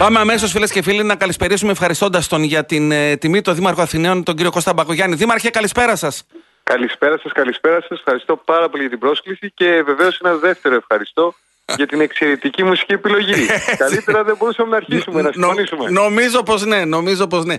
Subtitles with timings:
[0.00, 3.82] Πάμε αμέσως, φίλες και φίλοι, να καλησπερίσουμε ευχαριστώντας τον για την ε, τιμή, τον Δήμαρχο
[3.82, 5.16] Αθηναίων, τον κύριο Κώστα Μπακογιάννη.
[5.16, 6.26] Δήμαρχε, καλησπέρα σας.
[6.62, 7.98] Καλησπέρα σας, καλησπέρα σας.
[7.98, 11.34] Ευχαριστώ πάρα πολύ για την πρόσκληση και βεβαίως ένα δεύτερο ευχαριστώ
[11.76, 13.46] για την εξαιρετική μουσική επιλογή.
[13.84, 15.90] Καλύτερα δεν μπορούσαμε να αρχίσουμε, να συμφωνήσουμε.
[15.90, 17.56] νομίζω πως ναι, νομίζω πως ναι.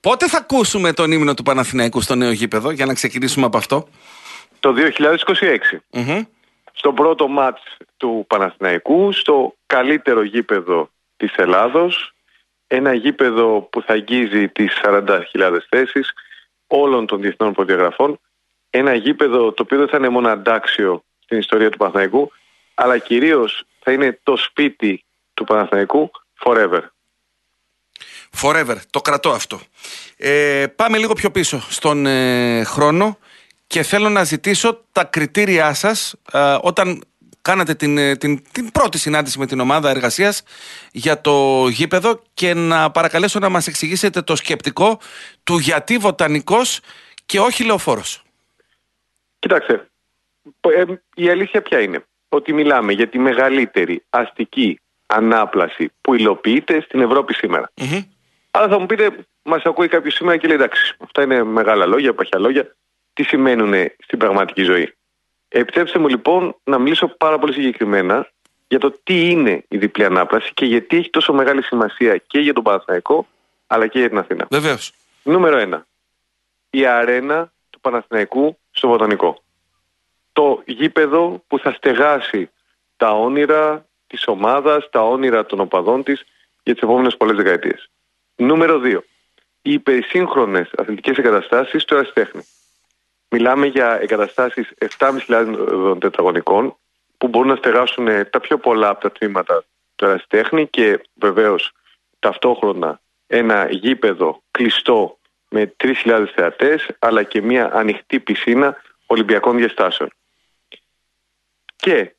[0.00, 3.88] Πότε θα ακούσουμε τον ύμνο του Παναθηναϊκού στο νέο γήπεδο, για να ξεκινήσουμε από αυτό;
[4.60, 5.78] Το 2026.
[6.72, 7.62] Στο πρώτο μάτς
[7.96, 10.90] του Παναθηναϊκού, στο καλύτερο γήπεδο
[11.26, 12.14] της Ελλάδος,
[12.66, 16.12] ένα γήπεδο που θα αγγίζει τις 40.000 θέσεις
[16.66, 18.20] όλων των διεθνών προδιαγραφών,
[18.70, 22.32] ένα γήπεδο το οποίο δεν θα είναι μόνο αντάξιο στην ιστορία του Παναθηναϊκού,
[22.74, 25.04] αλλά κυρίως θα είναι το σπίτι
[25.34, 26.10] του Παναθηναϊκού
[26.44, 26.80] forever.
[28.42, 29.60] Forever, το κρατώ αυτό.
[30.16, 33.18] Ε, πάμε λίγο πιο πίσω στον ε, χρόνο
[33.66, 37.02] και θέλω να ζητήσω τα κριτήριά σας ε, όταν
[37.42, 40.42] κάνατε την, ε, την, την πρώτη συνάντηση με την ομάδα εργασίας
[40.92, 44.98] για το γήπεδο και να παρακαλέσω να μας εξηγήσετε το σκεπτικό
[45.44, 46.80] του γιατί βοτανικός
[47.26, 48.22] και όχι λεωφόρος.
[49.38, 49.86] Κοιτάξτε,
[50.60, 50.84] ε,
[51.14, 57.34] η αλήθεια ποια είναι; Ότι μιλάμε για τη μεγαλύτερη αστική ανάπλαση που υλοποιείται στην Ευρώπη
[58.50, 62.14] Αλλά θα μου πείτε, μας ακούει κάποιος σήμερα και λέει εντάξει, αυτά είναι μεγάλα λόγια,
[62.14, 62.76] παχιά λόγια.
[63.12, 64.94] Τι σημαίνουν στην πραγματική ζωή;
[65.54, 68.30] Επιτρέψτε μου λοιπόν να μιλήσω πάρα πολύ συγκεκριμένα
[68.68, 72.52] για το τι είναι η διπλή ανάπλαση και γιατί έχει τόσο μεγάλη σημασία και για
[72.52, 73.26] τον Παναθηναϊκό
[73.66, 74.46] αλλά και για την Αθήνα.
[74.50, 74.92] Βεβαίως.
[75.22, 75.86] Νούμερο ένα.
[76.70, 79.42] Η αρένα του Παναθηναϊκού στο Βοτανικό.
[80.32, 82.50] Το γήπεδο που θα στεγάσει
[82.96, 86.24] τα όνειρα της ομάδας, τα όνειρα των οπαδών της
[86.62, 87.90] για τις επόμενες πολλές δεκαετίες.
[88.36, 89.04] Νούμερο 2.
[89.62, 92.42] Οι υπερσύγχρονες αθλητικές εγκαταστάσεις του Ερασιτέχνη.
[93.34, 96.76] Μιλάμε για εγκαταστάσεις 7.500 τετραγωνικών
[97.18, 99.64] που μπορούν να στεγάσουν τα πιο πολλά από τα τμήματα
[99.94, 101.72] του ερασιτέχνη και βεβαίως
[102.18, 108.76] ταυτόχρονα ένα γήπεδο κλειστό με 3.000 θεατές αλλά και μια ανοιχτή πισίνα
[109.06, 110.10] Ολυμπιακών διαστάσεων.
[111.76, 112.14] Και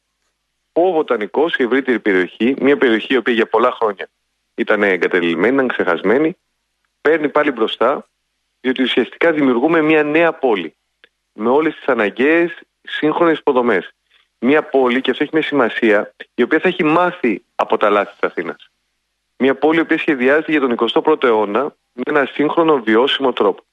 [0.72, 4.10] ο Βοτανικός, η ευρύτερη περιοχή, μια περιοχή η οποία για πολλά χρόνια
[4.56, 6.38] ήταν εγκατελειμμένη, ήταν ξεχασμένη,
[7.02, 8.08] παίρνει πάλι μπροστά
[8.62, 10.76] διότι ουσιαστικά δημιουργούμε μια νέα πόλη
[11.34, 13.94] με όλες τις αναγκαίες σύγχρονες υποδομές.
[14.40, 18.12] Μια πόλη, και αυτό έχει μια σημασία, η οποία θα έχει μάθει από τα λάθη
[18.12, 18.70] της Αθήνας.
[19.38, 23.64] Μια πόλη η οποία σχεδιάζεται για τον 21ο αιώνα με ένα σύγχρονο βιώσιμο τρόπο.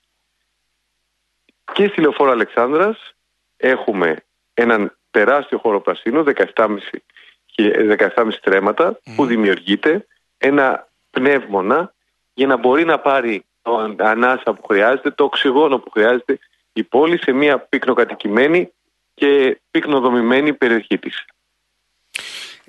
[1.72, 3.14] Και στη Λεωφόρο Αλεξάνδρας
[3.56, 10.06] έχουμε έναν τεράστιο χώρο πρασίνου, 17,5 στρέμματα, που δημιουργείται
[10.38, 11.94] ένα πνεύμονα
[12.34, 16.38] για να μπορεί να πάρει το ανάσα που χρειάζεται, το οξυγόνο που χρειάζεται
[16.72, 18.72] η πόλη σε μια πυκνοκατοικημένη
[19.14, 21.24] και πυκνοδομημένη περιοχή της.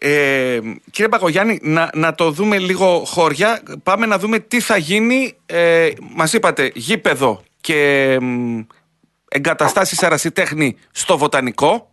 [0.03, 0.59] Ε,
[0.91, 3.61] κύριε Πακογιάννη, να, να το δούμε λίγο χώρια.
[3.84, 5.38] Πάμε να δούμε τι θα γίνει.
[5.45, 8.17] Ε, μας είπατε γήπεδο και
[9.28, 11.91] εγκαταστάσεις αρασιτέχνη στο Βοτανικό.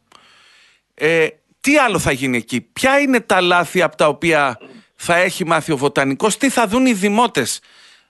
[0.95, 1.27] Ε,
[1.61, 4.59] τι άλλο θα γίνει εκεί; Ποια είναι τα λάθη από τα οποία
[4.95, 7.61] θα έχει μάθει ο Βοτανικός; Τι θα δουν οι δημότες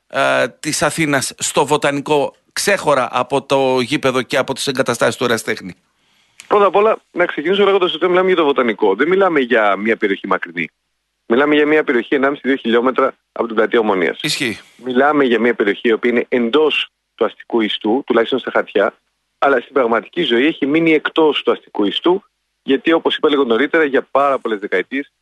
[0.06, 5.74] ε, της Αθήνας στο Βοτανικό ξέχωρα από το γήπεδο και από τις εγκαταστάσεις του Εραστέχνη.
[6.46, 8.94] Πρώτα απ' όλα, να ξεκινήσω λέγοντας ότι μιλάμε για το βοτανικό.
[8.94, 10.70] Δεν μιλάμε για μια περιοχή μακρινή.
[11.26, 14.18] Μιλάμε για μια περιοχή 1,5-2 χιλιόμετρα από την πλατεία Ομονίας.
[14.22, 14.58] Ισχύει.
[14.84, 18.94] Μιλάμε για μια περιοχή η οποία είναι εντός του αστικού ιστού, τουλάχιστον στα χαρτιά,
[19.38, 22.24] αλλά στην πραγματική ζωή έχει μείνει εκτός του αστικού ιστού,
[22.62, 25.12] γιατί όπως είπα λίγο νωρίτερα, για πάρα πολλές δεκαετίες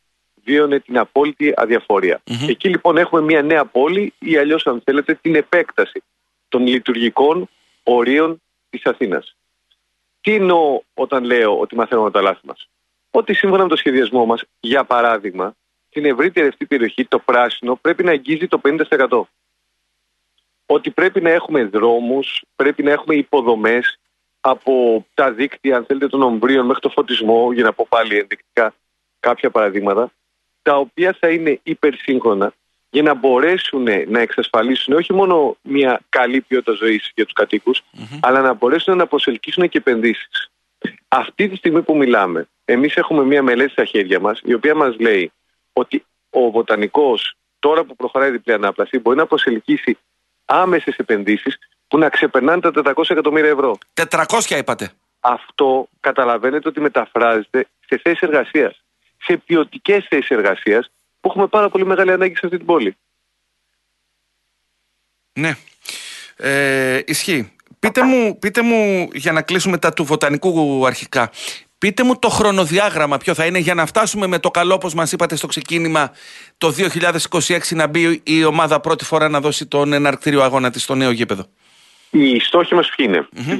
[0.43, 1.53] βίωνε την απόλυτη
[2.47, 6.03] Εκεί λοιπόν έχουμε μια νέα πόλη ή αλλιώς, αν θέλετε, την επέκταση
[6.49, 7.49] των λειτουργικών
[7.83, 9.35] ορίων της Αθήνας.
[10.21, 12.69] Τι εννοώ όταν λέω ότι μαθαίνουμε τα λάθη μας;
[13.11, 15.55] Ότι σύμφωνα με το σχεδιασμό μας, για παράδειγμα,
[15.89, 19.27] στην ευρύτερη αυτή περιοχή το πράσινο πρέπει να αγγίζει το 50%.
[20.65, 23.99] Ότι πρέπει να έχουμε δρόμους, πρέπει να έχουμε υποδομές
[24.39, 28.73] από τα δίκτυα, αν θέλετε, των ομβρίων μέχρι το φωτισμό, για να πω πάλι ενδεικτικά
[29.19, 30.11] κάποια παραδείγματα,
[30.61, 32.53] τα οποία θα είναι υπερσύγχρονα
[32.89, 37.71] για να μπορέσουν να εξασφαλίσουν όχι μόνο μια καλή ποιότητα ζωής για τους κατοικου
[38.19, 40.49] αλλά να μπορέσουν να προσελκύσουν και επενδύσεις.
[41.07, 44.99] Αυτή τη στιγμή που μιλάμε, εμείς έχουμε μια μελέτη στα χέρια μας, η οποία μας
[44.99, 45.31] λέει
[45.73, 49.97] ότι ο βοτανικός, τώρα που προχωράει η διπλή ανάπλαση, μπορεί να προσελκύσει
[50.45, 51.57] άμεσες επενδύσεις
[51.87, 53.77] που να ξεπερνάνε τα 400 εκατομμύρια ευρώ.
[54.09, 54.91] 400 είπατε.
[55.19, 58.81] Αυτό καταλαβαίνετε ότι μεταφράζεται σε θέσεις εργασίας.
[59.17, 60.91] Σε ποιοτικές θέσεις εργασίας
[61.27, 62.97] που έχουμε πάρα πολύ μεγάλη ανάγκη σε αυτή την πόλη.
[65.33, 65.55] Ναι.
[66.35, 67.51] Ε, ισχύει.
[67.79, 71.31] Πείτε μου, πείτε μου, για να κλείσουμε τα του βοτανικού αρχικά,
[71.79, 75.11] Πείτε μου το χρονοδιάγραμμα ποιο θα είναι για να φτάσουμε με το καλό, όπως μας
[75.11, 76.11] είπατε στο ξεκίνημα,
[76.57, 76.73] το
[77.37, 81.11] 2026 να μπει η ομάδα πρώτη φορά να δώσει τον εναρκτήριο αγώνα της στο νέο
[81.11, 81.45] γήπεδο.
[82.09, 83.55] Οι στόχοι μας ποιοι είναι; Το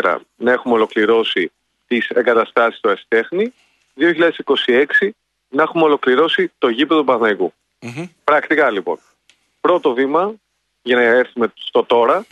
[0.00, 1.52] 2024 να έχουμε ολοκληρώσει
[1.86, 3.52] τις εγκαταστάσεις του Αστέχνη,
[3.94, 5.10] 2026
[5.50, 7.52] να έχουμε ολοκληρώσει το γήπεδο του παναθηναικου
[8.24, 8.98] Πρακτικά λοιπόν.
[9.60, 10.34] Πρώτο βήμα,
[10.82, 12.24] για να έρθουμε στο τωρα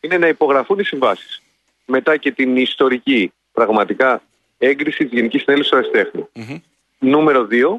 [0.00, 1.42] είναι να υπογραφούν οι συμβάσεις.
[1.84, 4.22] Μετά και την ιστορική πραγματικά
[4.58, 6.26] έγκριση της Γενικής Συνέλευσης του Αριστέχνη.
[6.98, 7.76] Νούμερο 2,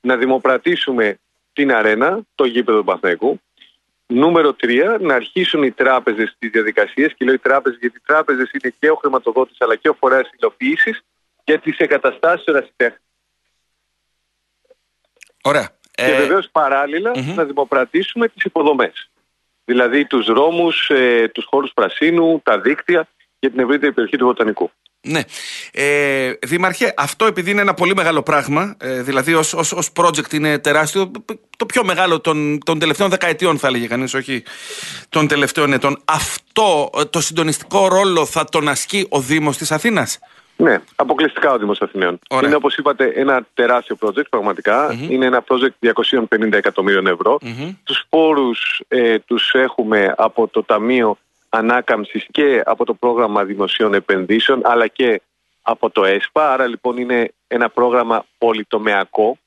[0.00, 1.18] να δημοπρατήσουμε
[1.52, 3.40] την αρένα, το γήπεδο του Παθναϊκού.
[4.06, 8.50] Νούμερο 3, να αρχίσουν οι τράπεζες τις διαδικασίες και λέω οι τράπεζες γιατί οι τράπεζες
[8.50, 11.02] είναι και ο χρηματοδότης αλλά και ο φορέας υλοποίησης
[11.44, 12.98] για τις εγκαταστάσεις του Αριστέχνη.
[15.42, 15.68] Ωραία.
[15.90, 16.16] Και ε...
[16.16, 16.50] βεβαίως
[17.34, 19.10] να δημοπρατήσουμε τις υποδομές.
[19.64, 23.08] Δηλαδή τους δρόμους, ε, τους χώρους πρασίνου, τα δίκτυα
[23.38, 24.70] για την ευρύτερη περιοχή του Βοτανικού.
[25.02, 25.20] Ναι.
[25.72, 30.32] Ε, Δήμαρχε, αυτό επειδή είναι ένα πολύ μεγάλο πράγμα, ε, δηλαδή ως, ως, ως project
[30.32, 31.10] είναι τεράστιο,
[31.56, 34.42] το πιο μεγάλο των, των τελευταίων δεκαετιών θα έλεγε κανείς, όχι
[35.08, 36.02] των τελευταίων ετών.
[36.04, 40.18] Αυτό ε, το συντονιστικό ρόλο θα τον ασκεί ο Δήμος της Αθήνας;
[40.60, 42.18] Ναι, αποκλειστικά ο Δήμος Αθηναίων.
[42.30, 42.48] Ωραία.
[42.48, 45.92] Είναι όπως είπατε ένα τεράστιο project πραγματικα Είναι ένα project
[46.30, 47.38] 250 εκατομμύριων ευρώ.
[47.42, 47.74] Mm-hmm.
[47.84, 51.16] Τους πόρους ε, τους έχουμε από το Ταμείο
[51.48, 55.20] ανάκαμψης και από το πρόγραμμα δημοσίων επενδύσεων αλλά και
[55.62, 56.52] από το ΕΣΠΑ.
[56.52, 59.38] Άρα λοιπόν είναι ένα πρόγραμμα πολυτομεακό.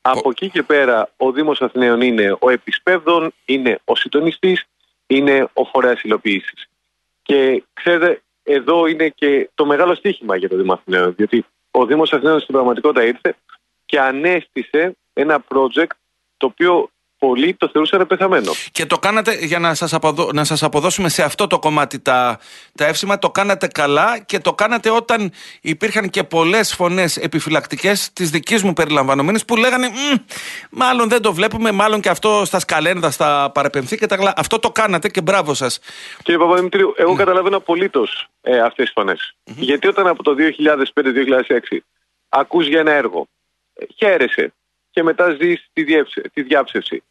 [0.00, 4.64] Από εκεί και πέρα ο Δήμος Αθηναίων είναι ο επισπεύδων, είναι ο συντονιστής,
[5.06, 6.68] είναι ο φορέας υλοποίησης.
[7.22, 12.12] Και ξέρετε, εδώ είναι και το μεγάλο στίχημα για το Δήμο Αθηναίων, διότι ο Δήμος
[12.12, 13.36] Αθηναίων στην πραγματικότητα ήρθε
[13.86, 15.94] και ανέστησε ένα project
[16.36, 16.90] το οποίο
[17.26, 18.52] πολλοί το θεωρούσαν πεθαμένο.
[18.72, 20.30] Και το κάνατε, για να σας, αποδο...
[20.32, 22.38] να σας αποδώσουμε σε αυτό το κομμάτι τα...
[22.74, 28.30] τα εύσημα, το κάνατε καλά και το κάνατε όταν υπήρχαν και πολλές φωνές επιφυλακτικές της
[28.30, 29.88] δικής μου περιλαμβανομένης που λέγανε
[30.70, 34.70] μάλλον δεν το βλέπουμε, μάλλον και αυτό στα σκαλένδα, στα παρεπεμφή και τα Αυτό το
[34.70, 35.78] κάνατε και μπράβο σας.
[36.22, 37.16] Κύριε Παπαδημητρίου, εγώ mm.
[37.16, 41.78] καταλαβαίνω απολύτως ε, αυτές τις φωνες Γιατί όταν από το 2005-2006
[42.28, 43.26] ακούς για ένα έργο,
[43.74, 44.52] ε, χαίρεσαι
[44.90, 45.84] και μετά ζεις τη,
[46.32, 47.02] τη διάψευση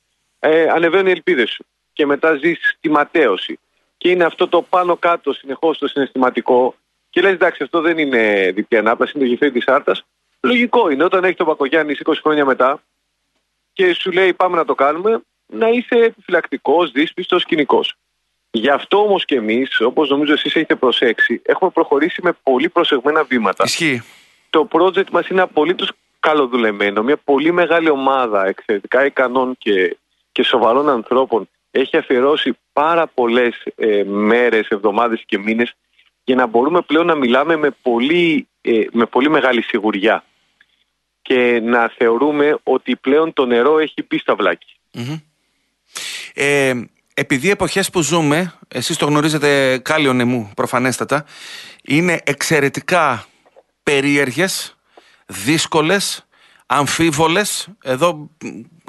[0.47, 3.59] ε, ανεβαίνουν οι ελπίδες σου και μετά ζεις τη ματέωση
[3.97, 6.75] και είναι αυτό το πάνω κάτω συνεχώς το συναισθηματικό
[7.09, 10.05] και λες εντάξει αυτό δεν είναι διπλή ανάπλαση, είναι το γυφέρι της άρτας
[10.45, 12.81] λογικό είναι όταν έχει τον Πακογιάννης 20 χρόνια μετά
[13.73, 17.95] και σου λέει πάμε να το κάνουμε να είσαι επιφυλακτικός, δύσπιστος, κοινικός.
[18.51, 23.23] Γι' αυτό όμως και εμείς, όπως νομίζω εσείς έχετε προσέξει, έχουμε προχωρήσει με πολύ προσεγμένα
[23.23, 23.63] βήματα.
[23.63, 24.03] Ισχύει.
[24.49, 29.97] Το project μας είναι απολύτως καλοδουλεμένο, μια πολύ μεγάλη ομάδα εξαιρετικά ικανών και
[30.35, 35.75] και σοβαρών ανθρώπων έχει αφιερώσει πάρα πολλές ε, μέρες, εβδομάδες και μήνες
[36.23, 40.23] για να μπορούμε πλέον να μιλάμε με πολύ, ε, με πολύ μεγάλη σιγουριά
[41.21, 44.77] και να θεωρούμε ότι πλέον το νερό έχει πει στα βλακι
[46.33, 46.73] Ε,
[47.13, 51.25] επειδή οι εποχές που ζούμε, εσείς το γνωρίζετε κάλλιο νεμού προφανέστατα,
[51.83, 53.25] είναι εξαιρετικά
[53.83, 54.77] περίεργες,
[55.25, 56.27] δύσκολες,
[56.65, 57.67] αμφίβολες.
[57.83, 58.29] Εδώ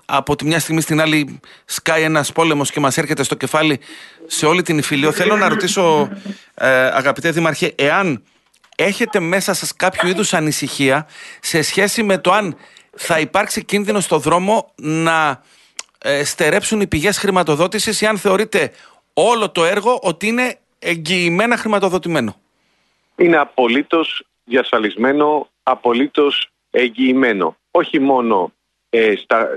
[0.06, 3.80] από τη μια στιγμή στην άλλη σκάει ένας πόλεμος και μας έρχεται στο κεφάλι
[4.26, 5.10] σε όλη την υφηλio.
[5.12, 6.10] Θέλω να ρωτήσω,
[6.54, 8.22] ε, αγαπητέ Δημαρχέ, εάν
[8.76, 11.06] έχετε μέσα σας κάποιο είδους ανησυχία
[11.40, 12.56] σε σχέση με το αν
[12.96, 15.42] θα υπάρξει κίνδυνο στο δρόμο να
[15.98, 18.70] ε, στερέψουν οι πηγές χρηματοδότησης ή αν θεωρείτε
[19.12, 22.36] όλο το έργο ότι είναι εγγυημένα χρηματοδοτημένο;
[23.16, 27.56] Είναι απολύτως διασφαλισμένο, απολύτως εγγυημένο.
[27.70, 28.52] Όχι μόνο
[28.90, 29.48] ε, στα,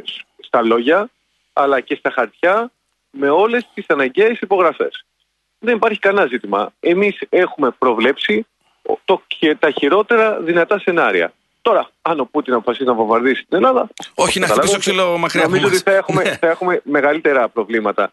[0.49, 1.09] στα λόγια
[1.53, 2.71] αλλά και στα χαρτιά
[3.11, 5.05] με όλες τις αναγκαίες υπογραφές.
[5.59, 6.73] Δεν υπάρχει κανένα ζήτημα.
[6.79, 8.45] Εμείς έχουμε προβλέψει
[9.05, 11.33] το, και τα χειρότερα δυνατά σενάρια.
[11.61, 13.89] Τώρα, αν ο Πούτιν αποφασίσει να βομβαρδίσει την Ελλάδα.
[14.13, 16.37] Όχι να χτυπήσει το ξύλο μακριά Νομίζω ότι θα έχουμε, ναι.
[16.37, 18.11] θα έχουμε μεγαλύτερα προβλήματα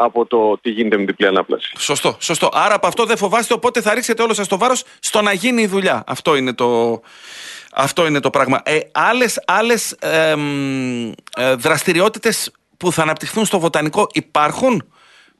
[0.00, 1.72] από το τι γίνεται με την διπλή ανάπλαση.
[1.78, 2.48] Σωστό, σωστό.
[2.52, 5.62] Άρα από αυτό δεν φοβάστε, οπότε θα ρίξετε όλο σας το βάρος στο να γίνει
[5.62, 6.04] η δουλειά.
[6.06, 7.00] Αυτό είναι το,
[7.72, 8.60] αυτό είναι το πράγμα.
[8.64, 10.34] Ε, άλλες άλλες ε,
[11.56, 14.82] δραστηριότητες που θα αναπτυχθούν στο βοτανικό υπάρχουν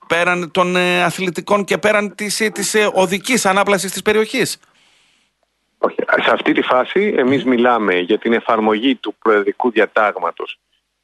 [0.07, 4.59] πέραν των ε, αθλητικών και πέραν της, ε, της ε, οδικής ανάπλασης της περιοχής;
[5.79, 5.97] Όχι.
[6.25, 10.59] Σε αυτή τη φάση εμείς μιλάμε για την εφαρμογή του προεδρικού διατάγματος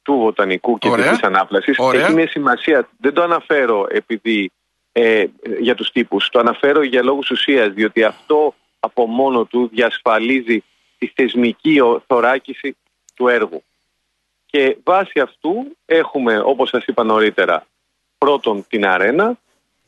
[0.05, 1.77] του βοτανικού και της ανάπλασης.
[1.93, 2.89] Έχει μια σημασία.
[2.99, 4.51] Δεν το αναφέρω επειδή
[4.91, 5.25] ε,
[5.59, 6.29] για τους τύπους.
[6.29, 10.63] Το αναφέρω για λόγους ουσίας, διότι αυτό από μόνο του διασφαλίζει
[10.97, 12.77] τη θεσμική θωράκιση
[13.15, 13.63] του έργου.
[14.45, 17.65] Και βάσει αυτού έχουμε, όπως σας είπα νωρίτερα,
[18.17, 19.37] πρώτον την αρένα,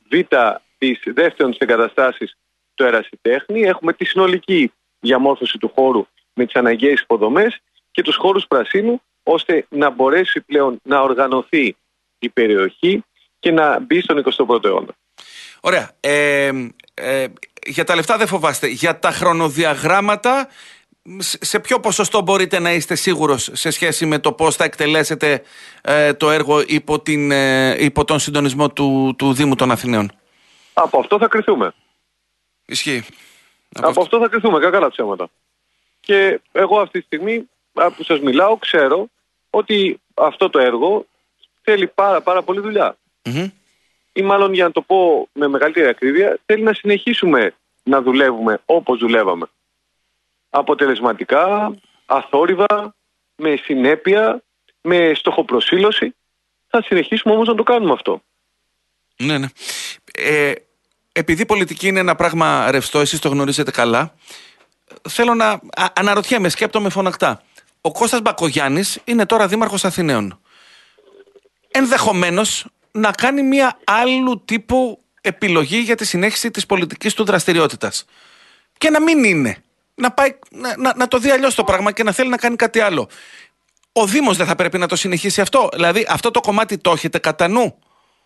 [0.10, 0.16] β,
[0.78, 2.38] τις δεύτερον τις εγκαταστάσεις
[2.76, 8.48] του ερασιτέχνη, έχουμε τη συνολική διαμόρφωση του χώρου με τις αναγκαίες υποδομές και τους χώρους
[8.48, 11.76] πρασίνου ώστε να μπορέσει πλέον να οργανωθεί
[12.20, 13.04] η περιοχή
[13.40, 14.96] και να μπει στον 21ο αιώνα.
[15.60, 15.92] Ωραία.
[16.00, 16.52] Ε,
[16.94, 17.26] ε,
[17.66, 18.68] για τα λεφτά δεν φοβάστε.
[18.68, 20.48] Για τα χρονοδιαγράμματα,
[21.22, 25.44] σε ποιο ποσοστό μπορείτε να είστε σίγουρος σε σχέση με το πώς θα εκτελέσετε
[25.82, 30.12] ε, το έργο υπό, την, ε, υπό τον συντονισμό του, του Δήμου των Αθηναίων;
[30.74, 31.74] Από αυτό θα κρυθούμε.
[32.66, 33.06] Ισχύει.
[33.74, 34.20] Από, αυτό...
[34.20, 35.30] θα κρυθούμε, κακά ψέματα.
[36.00, 39.08] Και εγώ αυτή τη στιγμή που σας μιλάω ξέρω
[39.50, 41.06] ότι αυτό το έργο
[41.62, 42.62] θέλει πάρα πάρα πολύ
[44.14, 49.00] Ή μάλλον για να το πω με μεγαλύτερη ακρίβεια, θέλει να συνεχίσουμε να δουλεύουμε όπως
[49.00, 49.46] δουλεύαμε.
[50.50, 51.76] Αποτελεσματικά,
[52.06, 52.96] αθόρυβα,
[53.36, 54.44] με συνέπεια,
[54.82, 56.16] με στοχοπροσύλωση.
[56.68, 58.22] Θα συνεχίσουμε όμως να το κάνουμε αυτό.
[59.18, 59.48] Ναι, ναι.
[60.14, 60.54] Ε,
[61.12, 64.16] επειδή πολιτική είναι ένα πράγμα ρευστό, εσείς το γνωρίζετε καλά,
[65.10, 65.60] θέλω να
[65.94, 67.44] αναρωτιέμαι, σκέπτομαι φωνακτά.
[67.88, 70.40] Ο Κώστας Μπακογιάννης είναι τώρα δήμαρχος Αθηναίων.
[71.72, 78.06] Ενδεχομένως να κάνει μια άλλου τύπου επιλογή για τη συνέχιση της πολιτικής του δραστηριότητας.
[78.78, 79.58] Και να μην είναι.
[79.96, 80.38] Να, πάει,
[80.78, 83.10] να, να, το δει αλλιώς το πράγμα και να θέλει να κάνει κάτι άλλο.
[83.92, 85.70] Ο Δήμος δεν θα πρέπει να το συνεχίσει αυτό.
[85.74, 87.80] Δηλαδή αυτό το κομμάτι το έχετε κατά νου;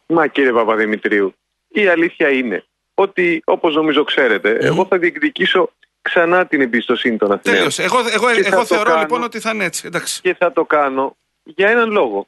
[0.05, 1.33] Μα κύριε Παπαδημητρίου,
[1.67, 4.05] η αλήθεια είναι ότι όπως νομίζω
[4.41, 5.69] εγώ θα διεκδικήσω
[6.01, 7.57] ξανά την εμπιστοσύνη των Αθηναίων.
[7.57, 7.83] Τέλειωσε.
[7.83, 9.87] Εγώ, εγώ, εγώ θεωρώ λοιπόν ότι θα είναι έτσι.
[9.87, 10.21] Εντάξει.
[10.21, 12.27] Και θα το κάνω για έναν λόγο.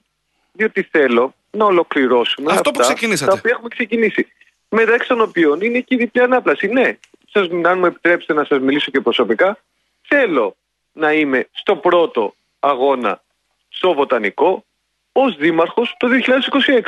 [0.51, 3.31] Διότι θέλω να ολοκληρώσουμε Αυτό αυτά που ξεκινήσατε.
[3.31, 4.27] τα οποία έχουμε ξεκινήσει.
[4.69, 6.67] Μεταξύ των οποίων είναι και η διπλή ανάπλαση.
[6.67, 6.97] Ναι,
[7.31, 9.57] σας, αν μου επιτρέψετε να σας μιλήσω και προσωπικά,
[10.07, 10.55] θέλω
[10.93, 13.21] να είμαι στο πρώτο αγώνα
[13.69, 14.65] στο Βοτανικό
[15.11, 16.81] ως δήμαρχος το 2026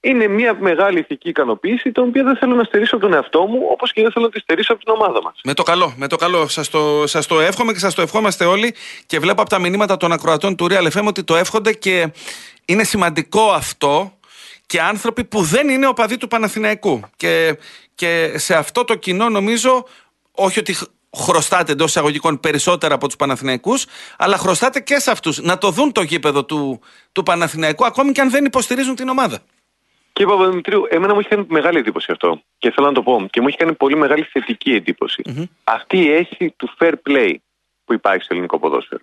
[0.00, 3.58] είναι μια μεγάλη ηθική ικανοποίηση, την οποία δεν θέλω να στερήσω από τον εαυτό μου,
[3.70, 5.40] όπως και δεν θέλω να τη στερήσω από την ομάδα μας.
[5.44, 6.48] Με το καλό, με το καλό.
[6.48, 8.74] Σας το, σας το εύχομαι και σας το ευχόμαστε όλοι.
[9.06, 12.12] Και βλέπω από τα μηνύματα των ακροατών του Real FM ότι το εύχονται και
[12.64, 14.12] είναι σημαντικό αυτό
[14.66, 17.00] και άνθρωποι που δεν είναι οπαδοί του Παναθηναϊκού.
[17.16, 17.58] Και,
[17.94, 19.84] και σε αυτό το κοινό νομίζω,
[20.32, 20.76] όχι ότι
[21.16, 23.86] χρωστάτε εντός εισαγωγικών περισσότερα από τους Παναθηναϊκούς,
[24.18, 26.80] αλλά χρωστάτε και σε αυτούς να το δουν το γήπεδο του,
[27.12, 29.38] του Παναθηναϊκού, ακόμη και αν δεν υποστηρίζουν την ομάδα.
[30.12, 32.42] Κύριε Παπαδημητρίου, εμένα μου έχει κάνει μεγάλη εντύπωση αυτό.
[32.58, 33.26] Και θέλω να το πω.
[33.30, 34.82] Και μου έχει κάνει πολύ μεγάλη θετική
[35.64, 37.34] Αυτή η αίσθηση του fair play
[37.84, 39.00] που υπάρχει στο ελληνικό ποδόσφαιρο.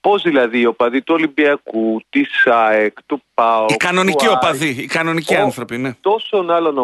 [0.00, 3.66] Πώς δηλαδή οι οπαδοί του Ολυμπιακού, της ΑΕΚ, του ΠΑΟ.
[3.68, 5.94] Οι κανονικοί οπαδοί, οι κανονικοί άνθρωποι, ναι.
[6.00, 6.78] Τόσων άλλων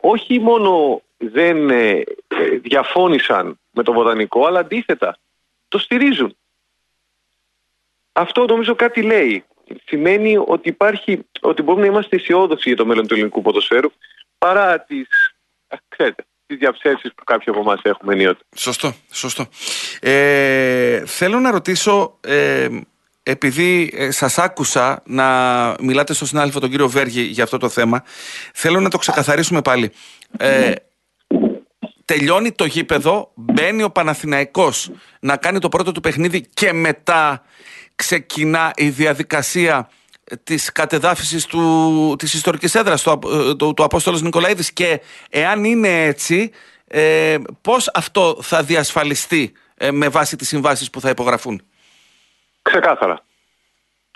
[0.00, 2.04] όχι μόνο δεν ε, ε,
[2.62, 5.18] διαφώνησαν με το βοτανικό, αλλά αντίθετα
[5.68, 6.36] το στηρίζουν.
[8.12, 9.44] Αυτό νομίζω κάτι λέει
[9.84, 13.90] σημαίνει ότι, υπάρχει, ότι μπορούμε να είμαστε αισιόδοξοι για το μέλλον του ελληνικού ποδοσφαίρου
[14.38, 15.08] παρά τις,
[15.88, 18.44] ξέρετε, τις διαψεύσεις που κάποιοι από εμάς έχουμε ενίοτε.
[18.56, 19.46] Σωστό, σωστό.
[20.00, 22.68] Ε, θέλω να ρωτήσω, ε,
[23.22, 25.26] επειδή ε, σας άκουσα να
[25.80, 28.04] μιλάτε στον συνάδελφο τον κύριο Βέργη για αυτό το θέμα,
[28.54, 29.92] θέλω να το ξεκαθαρίσουμε πάλι.
[30.38, 30.72] Ε,
[32.04, 37.44] τελειώνει το γήπεδο, μπαίνει ο Παναθηναϊκός να κάνει το πρώτο του παιχνίδι και μετά
[37.98, 39.88] ξεκινά η διαδικασία
[40.44, 45.00] της κατεδάφισης του, της ιστορικής έδρας του, ε, του, του Απόστολος Νικολαίδης και
[45.30, 46.50] εάν είναι έτσι
[46.86, 51.62] ε, πώς αυτό θα διασφαλιστεί ε, με βάση τις συμβάσεις που θα υπογραφούν;
[52.62, 53.20] Ξεκάθαρα.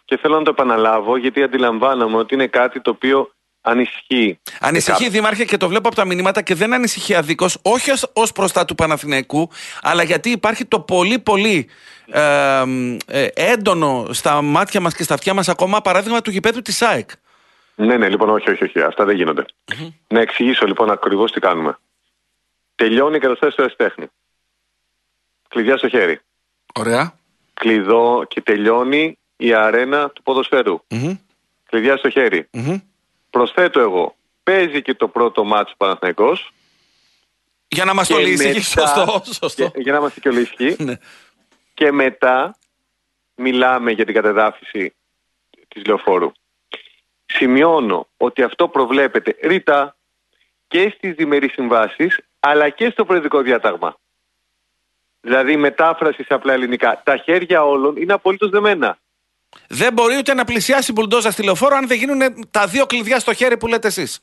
[0.04, 3.32] Και θέλω να το επαναλάβω γιατί αντιλαμβάνομαι ότι είναι κάτι το οποίο
[3.62, 4.38] ανησυχεί.
[4.61, 8.64] Ανησυχεί, Δήμαρχε, και το βλέπω από τα μηνύματα και δεν ανησυχεί αδίκως, όχι ως προστά
[8.64, 9.50] του Παναθηναϊκού,
[9.83, 11.69] αλλά γιατί υπάρχει το πολύ πολύ
[12.07, 12.62] ε,
[13.07, 17.11] ε, έντονο στα μάτια μας και στα αυτιά μας ακόμα παράδειγμα του γηπέδου της ΑΕΚ.
[17.75, 18.81] Ναι, ναι, λοιπόν, όχι, όχι, όχι.
[18.81, 19.45] Αυτά δεν γινονται
[20.09, 21.78] Να εξηγήσω λοιπόν ακριβώς τι κάνουμε.
[22.75, 24.07] Τελειώνει η καταστάση του Εστέχνη.
[25.49, 26.21] Κλειδιά στο χέρι.
[26.75, 27.14] Ωραία.
[27.54, 30.81] Κλειδώ και τελειώνει η αρένα του ποδοσφαιρου
[31.69, 32.49] Κλειδιά στο χέρι.
[33.32, 34.16] Προσθέτω εγώ.
[34.42, 36.52] Παίζει και το πρώτο μάτσο Παναθηναϊκός.
[37.76, 38.60] Για να μας το λύσει.
[38.60, 39.62] Σωστό, σωστό.
[39.62, 40.76] Για, για να είμαστε και ολίσχοι.
[40.78, 40.94] Ναι.
[41.74, 42.56] και μετά
[43.34, 44.94] μιλάμε για την κατεδάφιση
[45.68, 46.32] της λεωφόρου.
[47.26, 49.96] Σημειώνω ότι αυτό προβλέπεται ρήτα
[50.68, 53.96] και στις διμερείς συμβάσεις αλλά και στο προεδρικό διάταγμα.
[55.20, 57.02] Δηλαδή μετάφραση σε απλά ελληνικά.
[57.04, 58.98] Τα χέρια όλων είναι απολύτως δεμένα.
[59.68, 63.35] Δεν μπορεί ούτε να πλησιάσει μπουλντόζα στη λεωφόρο αν δεν γίνουν τα δύο κλειδιά στο
[63.35, 64.21] χέρι που λέτε εσείς.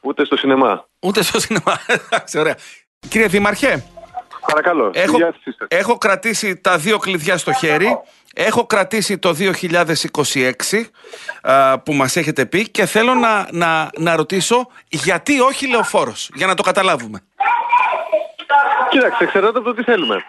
[0.00, 0.88] Ούτε στο σινεμά.
[0.98, 1.80] Ούτε στο σινεμά.
[2.06, 2.56] Εντάξει, ωραία.
[3.08, 3.84] Κύριε Δήμαρχε.
[4.46, 4.90] Παρακαλώ.
[4.94, 5.18] Έχω,
[5.68, 7.98] έχω κρατήσει τα δύο κλειδιά στο χέρι.
[8.34, 10.84] Έχω κρατήσει το 2026
[11.84, 16.54] που μας έχετε πει και θέλω να, να, να ρωτήσω γιατί όχι λεωφόρος, για να
[16.54, 17.20] το καταλάβουμε.
[18.90, 20.24] Κοίταξε, εξαρτάται από το τι θελουμε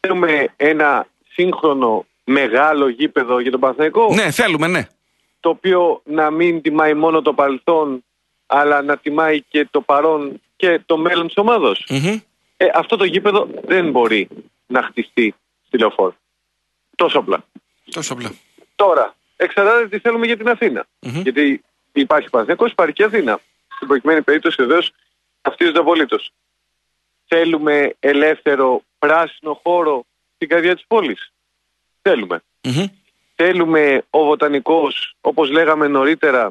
[0.00, 4.14] Θέλουμε ένα σύγχρονο μεγάλο γήπεδο για τον Παναθηναϊκό.
[4.14, 4.86] Ναι, θέλουμε, ναι.
[5.40, 8.04] Το οποίο να μην τιμάει μόνο το παρελθόν,
[8.46, 11.86] αλλά να τιμάει και το παρόν και το μέλλον της ομάδος.
[12.56, 14.28] Ε, αυτό το γήπεδο δεν μπορεί
[14.66, 15.34] να χτιστεί
[15.66, 16.16] στη λεωφόρο.
[16.96, 17.44] Τόσο απλά.
[17.90, 18.32] Τόσο απλά.
[18.76, 23.40] Τώρα, εξαρτάται τι θέλουμε για την αθηνα Γιατί υπάρχει Παναθηναϊκός, υπάρχει και Αθήνα.
[23.74, 24.92] Στην προκειμένη περίπτωση βεβαίως
[25.42, 26.32] αυτίζονται απολύτως.
[27.26, 30.04] Θέλουμε ελεύθερο πράσινο χώρο
[30.34, 31.32] στην καρδιά της πόλης.
[32.08, 32.42] Θέλουμε.
[33.34, 36.50] Θέλουμε ο βοτανικός, όπως λέγαμε νωρίτερα,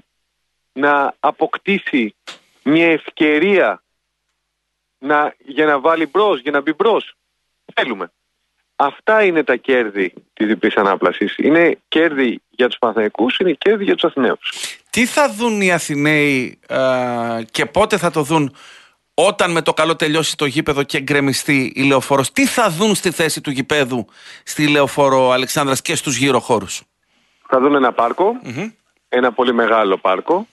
[0.74, 2.16] να αποκτήσει
[2.64, 3.84] μια ευκαιρία
[5.00, 7.16] να, για να βάλει μπρος, για να μπει μπρος.
[7.74, 8.12] Θέλουμε.
[8.76, 11.38] Αυτά είναι τα κέρδη της διπλής ανάπλασης.
[11.38, 14.40] Είναι κέρδη για τους Παναθηναϊκούς, είναι κέρδη για τους Αθηναίους.
[14.90, 16.60] Τι θα δουν οι Αθηναίοι
[17.52, 18.56] και πότε θα το δουν
[19.14, 23.12] όταν με το καλό τελειώσει το γήπεδο και γκρεμιστεί η λεωφόρος, τι θα δουν στη
[23.12, 24.08] θέση του γηπέδου
[24.44, 26.82] στη λεωφόρο Αλεξάνδρας και στους γύρω χώρους;
[27.48, 27.96] Θα δουν ένα
[29.10, 30.48] ένα πολύ μεγάλο πάρκο.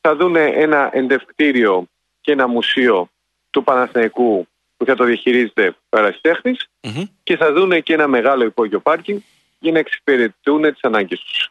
[0.00, 1.86] Θα δουν ένα εντευκτήριο
[2.20, 3.08] και ένα μουσείο
[3.50, 7.04] του Παναθηναϊκού που θα το διαχειρίζεται παραστέχνης mm-hmm.
[7.22, 9.20] και θα δουν και ένα μεγάλο υπόγειο πάρκινγκ
[9.58, 11.50] για να εξυπηρετούν τις ανάγκες τους.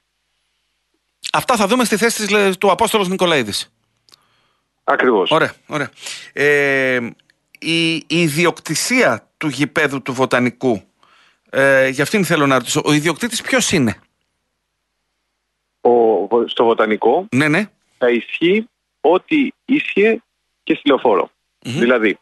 [1.33, 3.71] Αυτά θα δούμε στη θέση του Απόστολος Νικολαίδης.
[4.83, 5.31] Ακριβώς.
[5.31, 5.89] Ωραία, ωραία.
[6.33, 6.99] Ε,
[7.59, 10.81] η, η ιδιοκτησία του γηπέδου του Βοτανικού,
[11.49, 13.95] ε, για αυτήν θέλω να ρωτήσω, ο ιδιοκτήτης ποιος είναι;
[15.81, 17.69] Ο, στο Βοτανικό ναι, ναι.
[17.97, 18.69] θα ισχύει
[19.01, 20.21] ό,τι ίσχυε
[20.63, 21.31] και στη λεωφορο
[21.63, 22.17] Δηλαδή,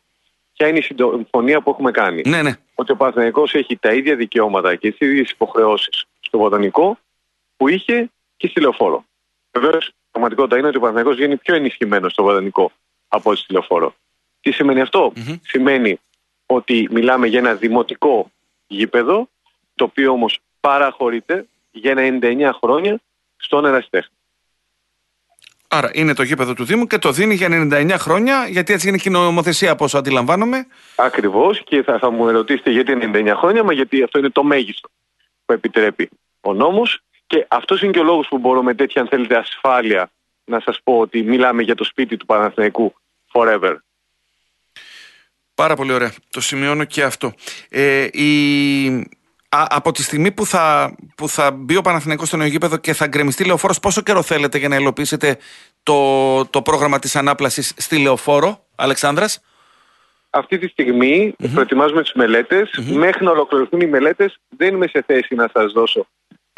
[0.53, 2.53] ποια είναι η συμφωνία που έχουμε κάνει; Ναι, ναι.
[2.75, 6.97] Ότι ο Παναθηναϊκός έχει τα ίδια δικαιώματα και τις ίδιες υποχρεώσεις στο Βοτανικό
[7.57, 9.05] που είχε και στη λεωφόρο.
[9.51, 12.71] Βεβαίως, η πραγματικότητα είναι ότι ο Παναθηναϊκός γίνει πιο ενισχυμένος στο Βοτανικό
[13.07, 13.95] από ό,τι στη λεωφόρο.
[14.41, 14.83] Τι σημαίνει
[15.41, 15.99] Σημαίνει
[16.45, 18.31] ότι μιλάμε για ένα δημοτικό
[18.67, 19.27] γήπεδο,
[19.75, 22.99] το οποίο όμως παραχωρείται για ένα 99 χρόνια
[23.37, 24.15] στον ερασιτέχνη.
[25.73, 28.97] Άρα είναι το γήπεδο του Δήμου και το δίνει για 99 χρόνια, γιατί έτσι είναι
[28.97, 30.67] και η νομοθεσία από όσο αντιλαμβάνομαι.
[30.95, 34.43] Ακριβώς και θα, θα μου ερωτήσετε γιατί είναι 99 χρόνια, μα γιατί αυτό είναι το
[34.43, 34.89] μέγιστο
[35.45, 36.09] που επιτρέπει
[36.41, 37.03] ο νόμος.
[37.31, 40.11] Και αυτός είναι και ο λόγος που μπορώ με τέτοια, αν θέλετε, ασφάλεια
[40.43, 42.93] να σας πω ότι μιλάμε για το σπίτι του Παναθηναϊκού
[43.33, 43.75] forever.
[45.55, 46.13] Πάρα πολύ ωραία.
[46.29, 47.33] Το σημειώνω και αυτό.
[47.69, 48.87] Ε, η,
[49.49, 52.93] Α, από τη στιγμή που θα, που θα μπει ο Παναθηναϊκός στο νέο γήπεδο και
[52.93, 55.37] θα γκρεμιστεί λεωφόρος, πόσο καιρό θέλετε για να υλοποιήσετε
[55.83, 59.41] το, το πρόγραμμα της ανάπλασης στη λεωφόρο, Αλεξάνδρας;
[60.29, 61.49] Αυτή τη στιγμη mm-hmm.
[61.53, 66.07] προετοιμάζουμε τις μελετες Μέχρι να ολοκληρωθούν οι μελέτες δεν είμαι σε θέση να σας δώσω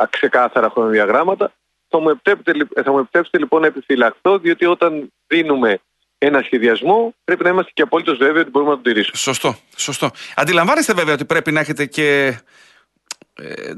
[0.10, 1.54] ξεκάθαρα χρονοδιαγράμματα.
[1.90, 5.80] Θα μου, επιτρέψετε, θα μου επιτρέψετε λοιπόν να επιφυλαχθώ, διότι όταν δίνουμε
[6.18, 9.18] ένα σχεδιασμό, πρέπει να είμαστε και απόλυτος βέβαιοι ότι μπορούμε να τον τηρήσουμε.
[9.18, 10.10] Σωστό, σωστό.
[10.36, 12.38] Αντιλαμβάνεστε βέβαια ότι πρέπει να έχετε και
[13.36, 13.74] ε,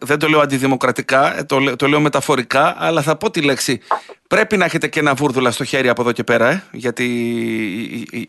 [0.00, 3.80] δεν το λέω αντιδημοκρατικά, ε, το, το λέω μεταφορικά, αλλά θα πω τη λέξη.
[4.28, 7.06] Πρέπει να έχετε και ένα βούρδουλα στο χέρι από εδώ και πέρα, ε, γιατί,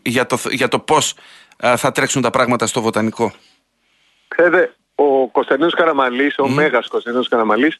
[0.02, 1.14] για, το, για το πώς
[1.76, 3.32] θα τρέξουν τα πράγματα στο βοτανικό.
[4.28, 7.78] Ξέρετε, ο Κωνσταντίνος Καραμαλής, ο Μέγας Κωνσταντίνος Καραμαλής,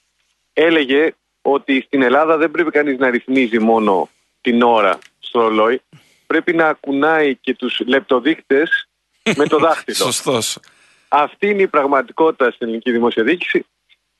[0.53, 4.09] έλεγε ότι στην Ελλάδα δεν πρέπει κανείς να ρυθμίζει μόνο
[4.41, 5.81] την ώρα στο ρολόι,
[6.27, 8.89] πρέπει να κουνάει και τους λεπτοδείκτες
[9.37, 9.97] με το δάχτυλο.
[9.97, 10.59] Σωστός.
[11.09, 13.67] Αυτή είναι η πραγματικότητα στην ελληνική δημόσια διοίκηση,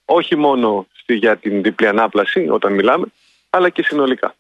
[0.05, 3.07] όχι μόνο στη, για την διπλή ανάπλαση όταν μιλάμε,
[3.51, 4.35] αλλά και συνολικά.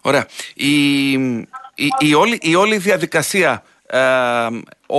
[0.00, 0.26] Ωραία.
[0.54, 4.00] Η, η, η, όλη, η όλη διαδικασία ε,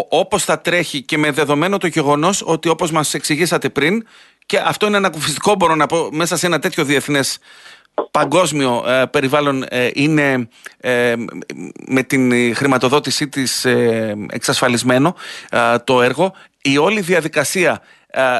[0.07, 4.07] όπως θα τρέχει και με δεδομένο το γεγονός ότι όπως μας εξηγήσατε πριν
[4.45, 7.39] και αυτό είναι ανακουφιστικό μπορώ να πω μέσα σε ένα τέτοιο διεθνές
[8.11, 11.13] παγκόσμιο ε, περιβάλλον ε, είναι ε,
[11.87, 13.65] με την χρηματοδότησή της
[14.29, 15.15] εξασφαλισμένο
[15.83, 16.33] το έργο.
[16.61, 17.81] Η όλη διαδικασία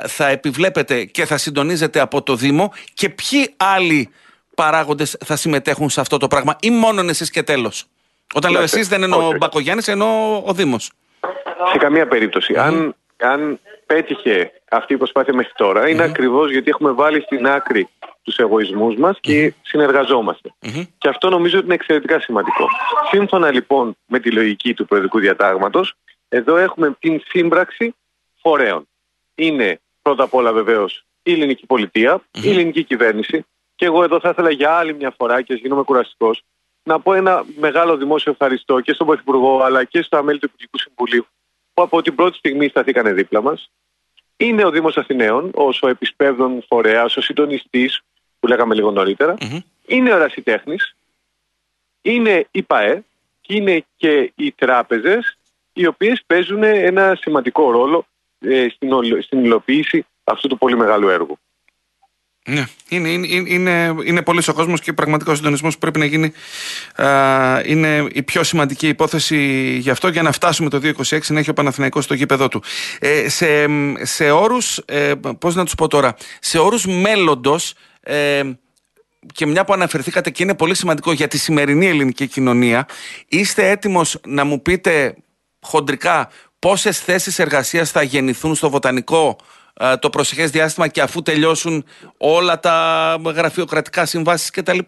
[0.07, 4.09] θα επιβλέπεται και θα συντονίζεται από το Δήμο και ποιοι άλλοι
[4.55, 7.85] παράγοντες θα συμμετέχουν σε αυτό το πράγμα ή μόνο εσείς και τέλος;
[8.33, 10.91] Όταν λέω εσείς δεν εννοώ ο Μπακογιάννης, εννοώ ο Δήμος.
[11.71, 12.07] Σε καμία
[12.57, 17.87] Αν, αν πέτυχε αυτή η προσπάθεια μέχρι τώρα, είναι ακριβώς γιατί έχουμε βάλει στην άκρη
[18.23, 20.53] τους εγωισμούς μας και συνεργαζομαστε
[20.97, 22.67] Και αυτό νομίζω ότι είναι εξαιρετικά σημαντικό.
[23.09, 25.93] Σύμφωνα λοιπόν με τη λογική του Προεδρικού Διατάγματος,
[26.29, 27.95] εδώ έχουμε την σύμπραξη
[28.41, 28.87] φορέων.
[29.35, 33.45] Είναι πρώτα απ' όλα βεβαίως η ελληνική πολιτεία, η ελληνική κυβέρνηση.
[33.75, 36.43] Και εγώ εδώ θα ήθελα για άλλη μια φορά και γίνομαι κουραστικός
[36.83, 40.77] να πω ένα μεγάλο δημόσιο ευχαριστώ και στον Πρωθυπουργό αλλά και στα μέλη του Υπουργικού
[40.77, 41.25] Συμβουλίου
[41.73, 43.71] που από την πρώτη στιγμή σταθήκανε δίπλα μας.
[44.37, 48.01] Είναι ο Δήμος Αθηναίων ως ο επισπεύδων φορέας, ο συντονιστής
[48.39, 48.93] που λέγαμε λίγο
[49.85, 50.95] είναι ο Ρασιτέχνης,
[52.01, 53.03] είναι η ΠαΕ
[53.41, 55.37] και είναι και οι τράπεζες
[55.73, 58.05] οι οποίες παίζουν ένα σημαντικό ρόλο
[58.39, 58.89] ε, στην,
[59.21, 61.37] στην υλοποίηση αυτού του πολύ μεγάλου έργου.
[62.49, 66.05] Ναι, είναι, είναι, είναι, είναι πολύ ο κόσμος και πραγματικά ο συντονισμός που πρέπει να
[66.05, 66.31] γίνει
[66.95, 69.37] α, είναι η πιο σημαντική υπόθεση
[69.77, 72.63] γι' αυτό για να φτάσουμε το 2026 να έχει ο Παναθηναϊκός στο γήπεδό του.
[72.99, 73.65] Ε, σε
[74.01, 77.73] σε όρους, ε, πώς να τους πω τώρα, σε όρους μέλλοντος.
[78.01, 78.41] Ε,
[79.33, 82.87] και μια που αναφερθήκατε και είναι πολύ σημαντικό για τη σημερινή ελληνική κοινωνία,
[83.27, 85.15] είστε έτοιμος να μου πείτε
[85.61, 89.60] χοντρικά πόσες θέσεις εργασίας θα γεννηθούν στο βοτανικό ε,
[89.99, 91.85] το προσεχές διάστημα και αφού τελειώσουν
[92.17, 94.79] όλα τα γραφειοκρατικά συμβάσεις κτλ.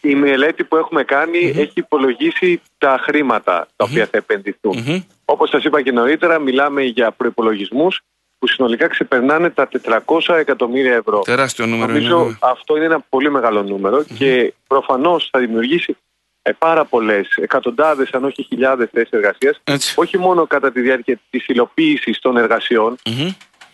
[0.00, 4.84] Η μελέτη που έχουμε έχει υπολογίσει τα χρήματα τα οποία θα επενδυθούν.
[4.86, 5.04] Mm-hmm.
[5.24, 8.00] Όπως σας είπα και νωρίτερα, μιλάμε για προϋπολογισμούς
[8.38, 9.68] που συνολικά ξεπερνάνε τα
[10.04, 11.18] 400 εκατομμύρια ευρώ.
[11.18, 11.92] Τεράστιο νούμερο.
[11.92, 12.36] Νομίζω είναι.
[12.40, 15.96] αυτό είναι ένα πολύ μεγάλο και προφανώς θα δημιουργήσει
[16.42, 19.60] ε, πάρα πολλές, εκατοντάδες αν όχι χιλιάδες θέσεις εργασίας,
[19.94, 22.96] όχι μόνο κατά τη διάρκεια της υλοποίησης των εργασιων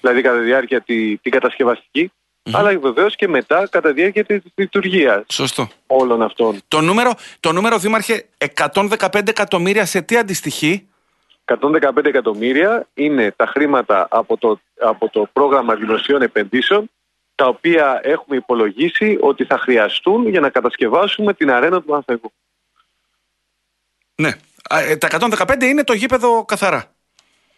[0.01, 2.13] δηλαδή κατά τη διάρκεια τη, την κατασκευαστική,
[2.53, 5.25] αλλά βεβαίως και μετά κατά τη διάρκεια της λειτουργίας
[5.87, 6.61] όλων αυτών.
[6.69, 10.89] Το νούμερο, το νούμερο, Δήμαρχε, 115 εκατομμύρια σε τι αντιστοιχεί;
[11.45, 16.91] 115 εκατομμύρια είναι τα χρήματα από το, από το πρόγραμμα δημοσίων επενδύσεων
[17.35, 22.33] τα οποία έχουμε υπολογίσει ότι θα χρειαστούν για να κατασκευάσουμε την αρένα του Ανθέγου.
[24.15, 24.33] Ναι.
[24.71, 25.09] Ε, τα
[25.47, 26.93] 115 είναι το γήπεδο καθαρά.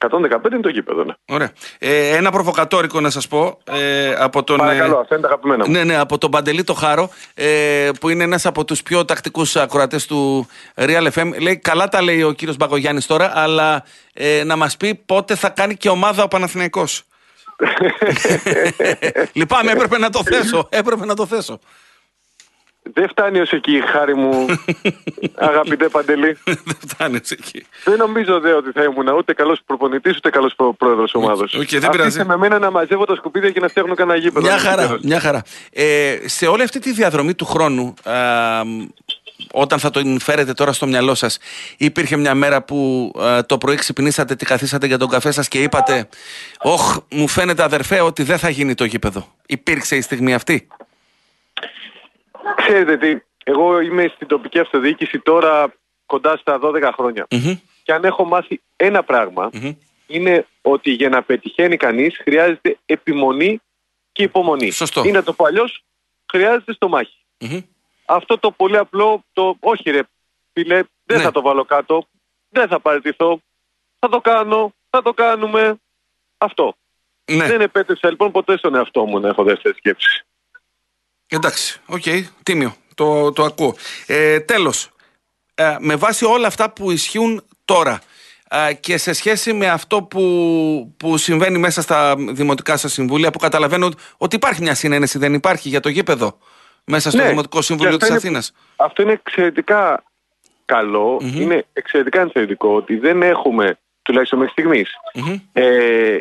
[0.09, 1.13] 115 είναι το γήπεδο, ναι.
[1.29, 1.51] Ωραία.
[1.79, 3.59] Ε, ένα προβοκατόρικο να σας πω.
[3.65, 5.73] Ε, από τον, Παρακαλώ, αυτά είναι τα αγαπημένα μου.
[5.73, 9.57] Ναι, ναι, από τον Παντελή το Χάρο, ε, που είναι ένας από τους πιο τακτικούς
[9.57, 11.31] ακροατές του Real FM.
[11.41, 15.49] Λέει, καλά τα λέει ο κύριος Μπαγογιάννης τώρα, αλλά ε, να μας πει πότε θα
[15.49, 17.03] κάνει και ομάδα ο Παναθηναϊκός.
[19.33, 20.69] Λυπάμαι, έπρεπε να το θέσω.
[20.71, 21.59] Έπρεπε να το θέσω.
[22.83, 24.47] Δεν φτάνει ως εκεί, χάρη μου,
[25.51, 26.37] αγαπητέ Παντελή.
[26.45, 27.67] Δεν φτάνει ως εκεί.
[27.85, 31.45] Δεν νομίζω δε ότι θα ήμουν ούτε καλός προπονητής ούτε καλός πρόεδρος ομάδα.
[31.45, 32.25] Okay, δεν πειράζει.
[32.25, 34.47] με μένα να μαζεύω τα σκουπίδια και να φτιάχνω κανένα γήπεδο.
[34.47, 34.99] Μια χαρά.
[35.03, 35.43] Μια χαρά.
[35.71, 38.15] Ε, σε όλη αυτή τη διαδρομή του χρόνου, α,
[39.53, 41.39] όταν θα το φέρετε τώρα στο μυαλό σας,
[41.77, 45.63] υπήρχε μια μέρα που α, το πρωί ξυπνήσατε, τη καθίσατε για τον καφέ σας και
[45.63, 46.09] είπατε,
[46.63, 49.27] Ωχ, μου φαίνεται αδερφέ ότι δεν θα γίνει το γήπεδο.
[49.47, 50.69] Υπήρξε η στιγμή αυτή;
[52.57, 55.75] Ξέρετε τι, εγώ είμαι στην τοπική αυτοδιοίκηση τώρα
[56.07, 57.27] κοντά στα 12 χρόνια.
[57.83, 59.05] Και αν έχω μάθει ένα
[60.07, 63.61] είναι ότι για να πετυχαίνει κανείς χρειάζεται επιμονή
[64.13, 64.71] και υπομονή.
[64.71, 65.05] Σωστό.
[65.05, 65.65] Είναι το παλιό,
[66.31, 67.25] χρειάζεται στο μαχη
[68.05, 70.01] Αυτό το πολύ απλό, το όχι ρε
[70.53, 71.23] φίλε, δεν ναι.
[71.23, 72.07] θα το βάλω κάτω,
[72.49, 73.41] δεν θα παραιτηθώ,
[73.99, 75.81] θα το κάνω, θα το κάνουμε.
[76.39, 76.75] Αυτό.
[77.25, 77.47] Ναι.
[77.47, 80.25] Δεν επέτρεψα λοιπόν ποτέ στον εαυτό μου να έχω δεύτερη σκέψη.
[81.33, 83.75] Εντάξει, οκ, okay, τίμιο, το, το ακούω.
[84.07, 84.91] Ε, τέλος,
[85.55, 88.01] ε, με βάση όλα αυτά που ισχύουν τώρα
[88.51, 93.39] ε, και σε σχέση με αυτό που, που συμβαίνει μέσα στα δημοτικά σας συμβούλια που
[93.39, 96.39] καταλαβαίνω ότι υπάρχει μια συνένεση, δεν υπάρχει για το γήπεδο
[96.85, 100.05] μέσα στο ναι, Δημοτικό Συμβούλιο της Αθήνας; Αυτό είναι εξαιρετικά
[101.21, 104.91] είναι εξαιρετικά ενθαρρυντικό ότι δεν έχουμε, τουλάχιστον μέχρι στιγμής,
[105.53, 106.19] ε,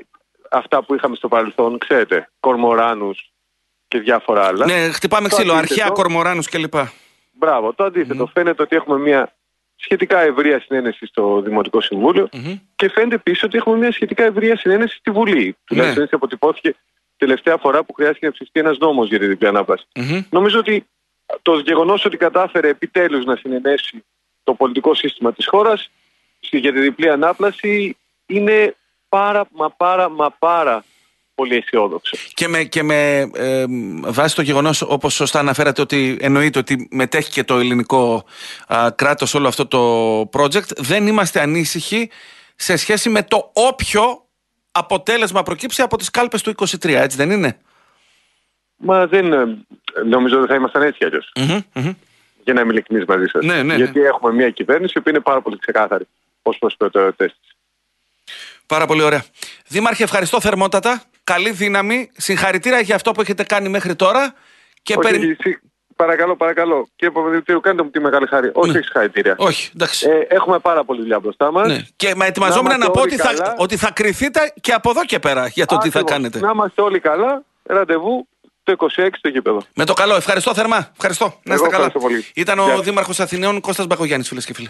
[0.52, 3.32] αυτά που είχαμε στο παρελθόν, ξέρετε, κορμοράνους,
[3.90, 4.66] και διάφορα άλλα.
[4.66, 6.74] Ναι, χτυπάμε ξύλο, αρχαία, κορμοράνους κλπ.
[7.32, 8.24] Μπράβο, το αντίθετο.
[8.24, 8.32] Mm.
[8.34, 9.34] Φαίνεται ότι έχουμε μια
[9.76, 12.60] σχετικά ευρεία συνένεση στο Δημοτικό Συμβούλιο mm-hmm.
[12.76, 15.46] και φαίνεται επίσης ότι έχουμε μια σχετικά ευρεία συνένεση στη Βουλή.
[15.46, 15.54] Ναι.
[15.66, 16.76] Τουλάχιστον έτσι αποτυπώθηκε
[17.18, 19.86] τελευταία φορά που χρειάστηκε να ψηφιστεί ένας νόμος για την διπλή ανάπλαση.
[19.94, 20.24] Mm-hmm.
[20.30, 20.86] Νομίζω ότι
[21.42, 24.04] το γεγονός ότι κατάφερε επιτέλους να συνενέσει
[24.44, 25.90] το πολιτικό σύστημα της χώρας
[26.40, 28.76] για τη διπλή ανάπλαση είναι
[29.10, 30.84] πάρα μα πάρα μα πάρα
[31.40, 32.18] πολύ αισιόδοξο.
[32.34, 33.66] Και με, και με ε,
[34.00, 38.26] βάση το γεγονός, όπως σωστά αναφέρατε, ότι εννοείται ότι μετέχει και το ελληνικό
[38.96, 39.82] κράτος όλο αυτό το
[40.34, 42.10] project, δεν είμαστε ανήσυχοι
[42.56, 44.26] σε σχέση με το όποιο
[44.72, 47.58] αποτέλεσμα προκύψει από τις κάλπες του 23, έτσι δεν είναι;
[48.78, 49.58] Μα δεν ε,
[50.06, 51.32] νομίζω ότι θα ήμασταν έτσι αλλιώς.
[51.36, 51.96] Mm-hmm,
[52.44, 53.46] Για να είμαι ειλικρινής μαζί σας.
[53.46, 54.06] Ναι, ναι, Γιατί ναι.
[54.06, 56.08] έχουμε μια κυβέρνηση που είναι πάρα πολύ ξεκάθαρη
[56.42, 57.56] ως προς προτεραιότητες της.
[58.66, 59.24] Πάρα πολύ ωραία.
[59.68, 61.04] Δήμαρχε, ευχαριστώ θερμότατα.
[61.34, 62.10] Καλή δύναμη.
[62.18, 64.34] Συγχαρητήρια για αυτό που έχετε κάνει μέχρι τώρα.
[64.82, 65.38] Και όχι, περι...
[65.96, 66.88] Παρακαλώ, παρακαλώ.
[66.96, 68.52] Κύριε Παπαδημητρίου, κάντε μου τη μεγάλη χάρη.
[68.54, 68.82] Όχι, ναι.
[68.82, 69.36] συγχαρητήρια.
[69.38, 70.10] Όχι, εντάξει.
[70.10, 71.68] Ε, έχουμε πάρα πολύ δουλειά μπροστά μας.
[71.68, 71.82] Ναι.
[71.96, 75.20] Και με ετοιμαζόμενα να, να πω ότι θα, ότι θα κρυθείτε και από εδώ και
[75.20, 76.40] πέρα για το τι θα κάνετε.
[76.40, 77.44] Να είμαστε όλοι καλά.
[77.64, 78.28] Ραντεβού
[78.64, 79.62] το 26 στο γήπεδο.
[79.76, 80.16] Με το καλό.
[80.16, 80.92] Ευχαριστώ θερμά.
[80.96, 81.40] Ευχαριστώ.
[81.44, 81.92] Να είστε καλά.
[82.36, 84.70] Ήταν ο Δήμαρχος Αθηναίων Κώστας Μπακογιάννης, φίλες και φίλοι.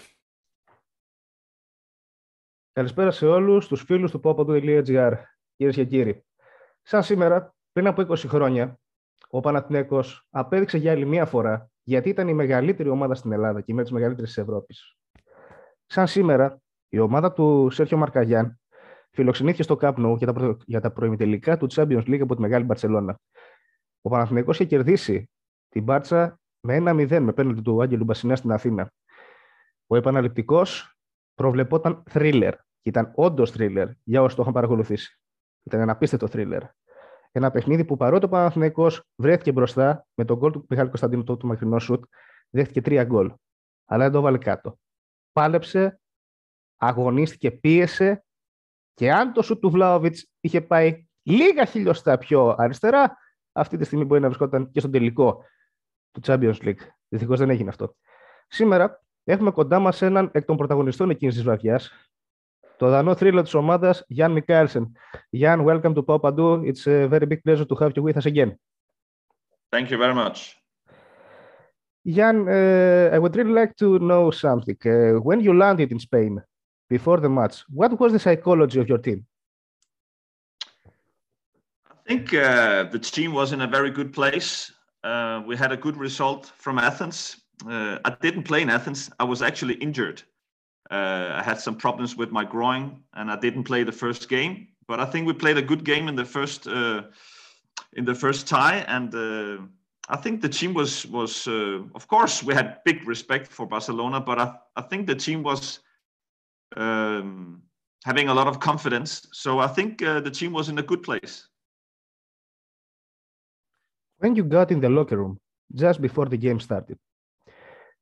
[2.73, 5.11] Καλησπέρα σε όλους τους φίλους του popadou.gr,
[5.55, 6.23] κυρίες και κύριοι.
[6.89, 8.79] Σαν σήμερα, πριν από 20 χρόνια,
[9.29, 13.73] ο Παναθηναίκος απέδειξε για άλλη μία φορά γιατί ήταν η μεγαλύτερη ομάδα στην Ελλάδα και
[13.73, 14.97] με τις μεγαλύτερες της Ευρώπης.
[15.85, 18.59] Σαν σήμερα, Η ομάδα του Σέρχιο Μαρκαγιάν
[19.11, 23.19] φιλοξενήθηκε στο Camp για τα, για τα προημιτελικά του Champions League από τη Μεγάλη Μπαρσελόνα.
[24.01, 25.29] Ο Παναθηναϊκός είχε κερδίσει
[25.69, 28.91] την Μπάρτσα με ένα 0 με πέναλτι του Άγγελου Μπασινά στην Αθήνα.
[29.87, 30.97] Ο επαναληπτικός
[31.33, 32.53] προβλεπόταν thriller.
[32.81, 35.19] Και ήταν όντως thriller για όσους το είχαν παρακολουθήσει.
[35.63, 36.61] Ήταν ένα απίστευτο thriller.
[37.39, 41.47] Ένα παιχνίδι που παρότι ο Παναθηναϊκός βρέθηκε μπροστά με τον γκολ του Μιχάλη Κωνσταντίνου του
[41.47, 42.03] μακρινό σουτ,
[42.49, 43.33] δέχτηκε τρία γκολ.
[43.85, 44.79] Αλλά δεν το βάλε κάτω.
[45.31, 45.99] Πάλεψε,
[46.77, 48.23] αγωνίστηκε, πίεσε
[48.93, 53.17] και αν το σουτ του Βλάοβιτ είχε πάει λίγα χιλιοστά πιο αριστερά,
[53.51, 55.43] αυτή τη στιγμή μπορεί να βρισκόταν και στον τελικό
[56.11, 56.81] του Champions League.
[57.09, 57.95] Δυστυχώς δεν έγινε αυτό.
[58.47, 62.08] Σήμερα έχουμε κοντά μας έναν εκ των πρωταγωνιστών εκείνης της βραδιάς,
[62.79, 64.85] Το δανό θρύλο της ομάδας, Jan Michaelsen.
[65.31, 66.63] Jan, welcome to Papadou.
[66.63, 68.51] It's a very big pleasure to have you with us again.
[69.73, 70.37] Thank you very much.
[72.15, 74.79] Jan, uh, I would really like to know something.
[74.85, 76.33] Uh, when you landed in Spain
[76.95, 79.19] before the match, what was the psychology of your team?
[81.95, 84.51] I think uh, the team was in a very good place.
[85.09, 87.17] Uh, we had a good result from Athens.
[87.73, 90.19] Uh, I didn't play in Athens, I was actually injured.
[90.89, 94.67] Uh, I had some problems with my groin, and I didn't play the first game.
[94.87, 97.03] But I think we played a good game in the first uh,
[97.93, 99.57] in the first tie, and uh,
[100.09, 101.47] I think the team was was.
[101.47, 105.43] Uh, of course, we had big respect for Barcelona, but I I think the team
[105.43, 105.79] was.
[106.75, 107.63] Um,
[108.05, 109.27] having a lot of confidence.
[109.31, 111.47] So I think uh, the team was in a good place.
[114.17, 115.39] When you got in the locker room
[115.73, 116.97] just before the game started,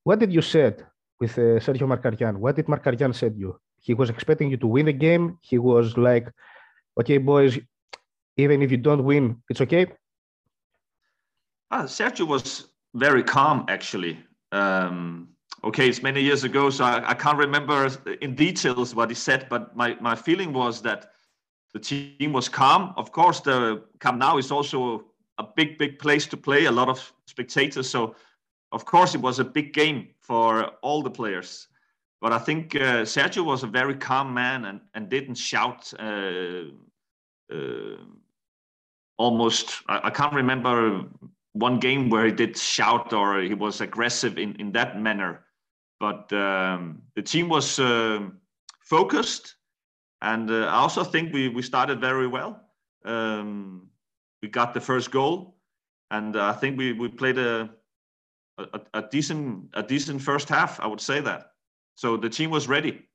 [0.04, 0.86] what did you said
[1.19, 2.38] with uh, Sergio Markarian.
[2.38, 3.60] What did Markarian said you?
[3.80, 5.38] He was expecting you to win the game.
[5.41, 6.32] He was like,
[6.99, 7.58] "Okay, boys,
[8.36, 9.88] even if you don't win, it's okay."
[11.71, 14.17] Ah, Sergio was very calm, actually.
[14.51, 15.30] Um,
[15.63, 17.89] okay, it's many years ago, so I, I, can't remember
[18.21, 21.12] in details what he said, but my, my feeling was that
[21.73, 22.93] the team was calm.
[22.95, 25.03] Of course, the Camp Nou is also
[25.38, 27.89] a big, big place to play, a lot of spectators.
[27.89, 28.15] So
[28.71, 31.67] of course, it was a big game for all the players.
[32.21, 35.93] But I think uh, Sergio was a very calm man and, and didn't shout.
[35.97, 36.63] Uh,
[37.53, 37.97] uh,
[39.17, 41.03] almost, I, I, can't remember
[41.53, 45.45] one game where he did shout or he was aggressive in, in that manner.
[45.99, 48.39] But um, the team was um,
[48.81, 49.55] focused.
[50.21, 52.61] And uh, I also think we, we started very well.
[53.05, 53.87] Um,
[54.41, 55.55] we got the first goal.
[56.11, 57.69] And I think we, we played a,
[58.58, 60.80] a, a decent a decent first half.
[60.80, 61.52] I would say that.
[61.96, 63.08] So the team was ready.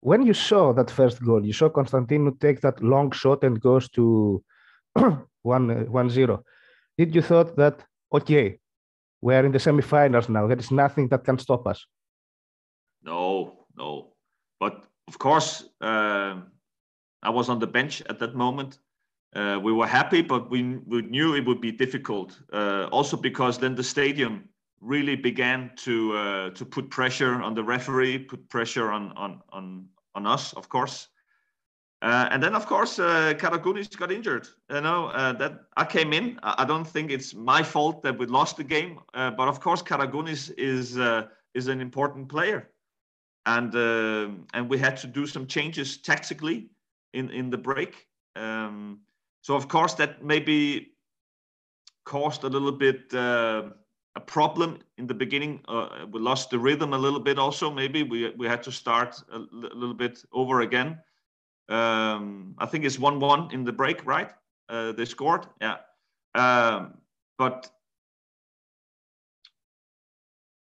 [0.00, 3.88] When you saw that first goal, you saw Constantino take that long shot and goes
[3.90, 4.42] to
[5.42, 6.44] one one zero.
[6.96, 8.58] Did you thought that okay,
[9.20, 10.46] we are in the semifinals now?
[10.46, 11.84] There is nothing that can stop us.
[13.02, 14.14] No, no.
[14.60, 16.36] But of course, uh,
[17.22, 18.78] I was on the bench at that moment,
[19.34, 22.38] uh, we were happy, but we, we knew it would be difficult.
[22.52, 24.48] Uh, also because then the stadium
[24.80, 29.86] really began to uh, to put pressure on the referee, put pressure on on on,
[30.14, 31.08] on us, of course.
[32.00, 34.46] Uh, and then, of course, uh, Karagounis got injured.
[34.70, 36.38] You know uh, that I came in.
[36.42, 39.82] I don't think it's my fault that we lost the game, uh, but of course,
[39.82, 40.96] Karagounis is
[41.54, 42.70] is an important player,
[43.46, 43.74] and
[44.54, 46.70] and we had to do some changes tactically
[47.12, 48.06] in in the break.
[48.36, 49.00] Um,
[49.40, 50.92] so of course that maybe
[52.04, 53.64] caused a little bit uh,
[54.16, 55.60] a problem in the beginning.
[55.68, 57.38] Uh, we lost the rhythm a little bit.
[57.38, 60.98] Also, maybe we we had to start a little bit over again.
[61.68, 64.30] Um, I think it's one-one in the break, right?
[64.68, 65.76] Uh, they scored, yeah.
[66.34, 66.94] Um,
[67.36, 67.70] but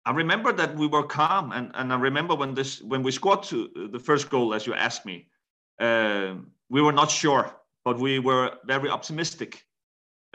[0.04, 3.42] I remember that we were calm, and, and I remember when this when we scored
[3.44, 5.28] to the first goal, as you asked me,
[5.78, 6.34] uh,
[6.68, 7.57] we were not sure
[7.88, 9.64] but we were very optimistic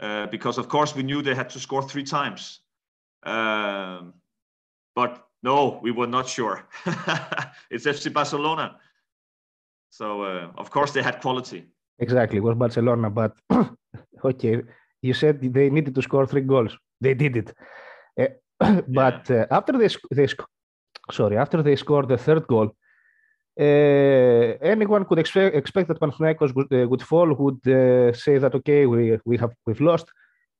[0.00, 2.42] uh, because, of course, we knew they had to score three times.
[3.22, 4.14] Um,
[4.96, 5.12] but
[5.44, 6.56] no, we were not sure.
[7.70, 8.66] it's FC Barcelona.
[9.90, 11.60] So, uh, of course, they had quality.
[12.00, 13.08] Exactly, it was Barcelona.
[13.08, 13.32] But
[14.30, 14.54] okay,
[15.02, 16.72] you said they needed to score three goals.
[17.00, 17.48] They did it.
[18.20, 18.32] Uh,
[19.00, 19.42] but yeah.
[19.42, 20.26] Uh, after they, they
[21.12, 22.74] sorry, after they scored the third goal,
[23.58, 28.54] uh, anyone could expect, expect that Panathinaikos would, uh, would fall, would uh, say that
[28.54, 30.06] okay, we we have we've lost,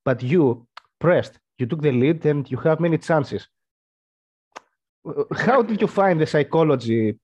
[0.04, 0.66] but you
[1.00, 3.48] pressed, you took the lead, and you have many chances.
[5.36, 7.18] How did you find the psychology,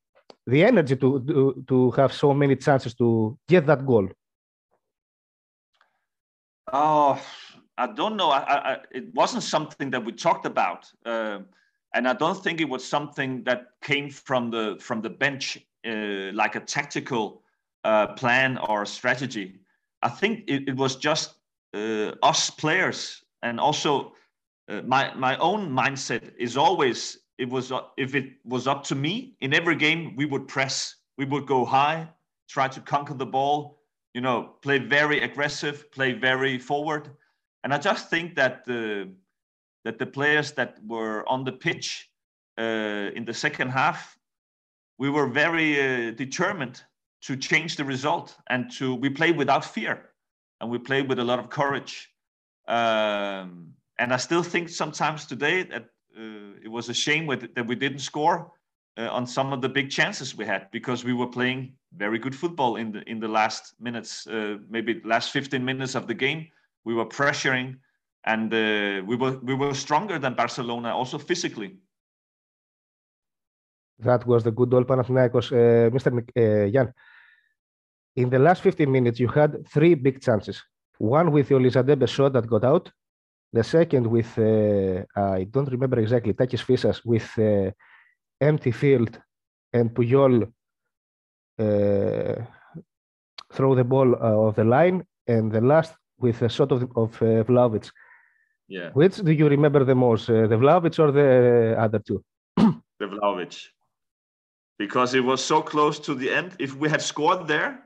[0.47, 4.09] the energy to to, to have so many chances to get that goal?
[6.73, 7.21] Oh,
[7.79, 8.31] I don't know.
[8.31, 10.87] I, I, it wasn't something that we talked about.
[11.05, 11.41] Uh,
[11.95, 16.33] and I don't think it was something that came from the from the bench uh,
[16.33, 17.43] like a tactical
[17.85, 19.61] uh, plan or strategy.
[20.03, 21.35] I think it, it was just
[21.75, 24.13] uh, us players, and also
[24.69, 29.37] uh, my my own mindset is always it was if it was up to me
[29.41, 32.09] in every game we would press, we would go high,
[32.49, 33.81] try to conquer the ball,
[34.15, 37.11] you know, play very aggressive, play very forward,
[37.65, 39.11] and I just think that the
[39.85, 42.11] that the players that were on the pitch
[42.59, 44.19] uh, in the second half,
[44.99, 46.83] we were very uh, determined
[47.23, 50.11] to change the result and to we played without fear
[50.61, 52.11] and we played with a lot of courage.
[52.69, 55.85] Um, and I still think sometimes today that
[56.19, 58.53] uh, it was a shame with, that we didn't score
[58.99, 62.35] uh, on some of the big chances we had because we were playing very good
[62.35, 66.49] football in the in the last minutes, uh, maybe last 15 minutes of the game.
[66.85, 67.77] We were pressuring
[68.25, 71.79] and uh, we were we were stronger than Barcelona also physically.
[73.99, 76.11] That was the good old Panathinaikos, uh, Mr.
[76.13, 76.93] Uh, Jan.
[78.17, 80.63] In the last 15 minutes, you had three big chances.
[80.99, 82.91] One with Olisadebe shot that got out.
[83.53, 87.73] The second with, uh, I don't remember exactly, Takis Fyssas with uh,
[88.41, 89.21] empty field
[89.73, 90.51] and Puyol
[91.59, 92.45] uh,
[93.53, 95.05] throw the ball off the line.
[95.27, 97.91] And the last with a shot of, of uh, Vlaović.
[98.71, 98.91] Yeah.
[98.93, 102.23] Which do you remember the most, uh, the Vlaović or the other two?
[102.57, 103.67] the Vlaović.
[104.79, 106.55] Because it was so close to the end.
[106.61, 107.83] If we had scored there,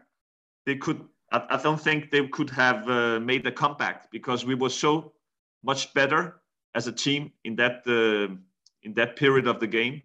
[0.66, 1.00] they could,
[1.32, 5.14] I, I don't think they could have uh, made the comeback because we were so
[5.62, 6.42] much better
[6.74, 8.34] as a team in that, uh,
[8.82, 10.02] in that period of the game.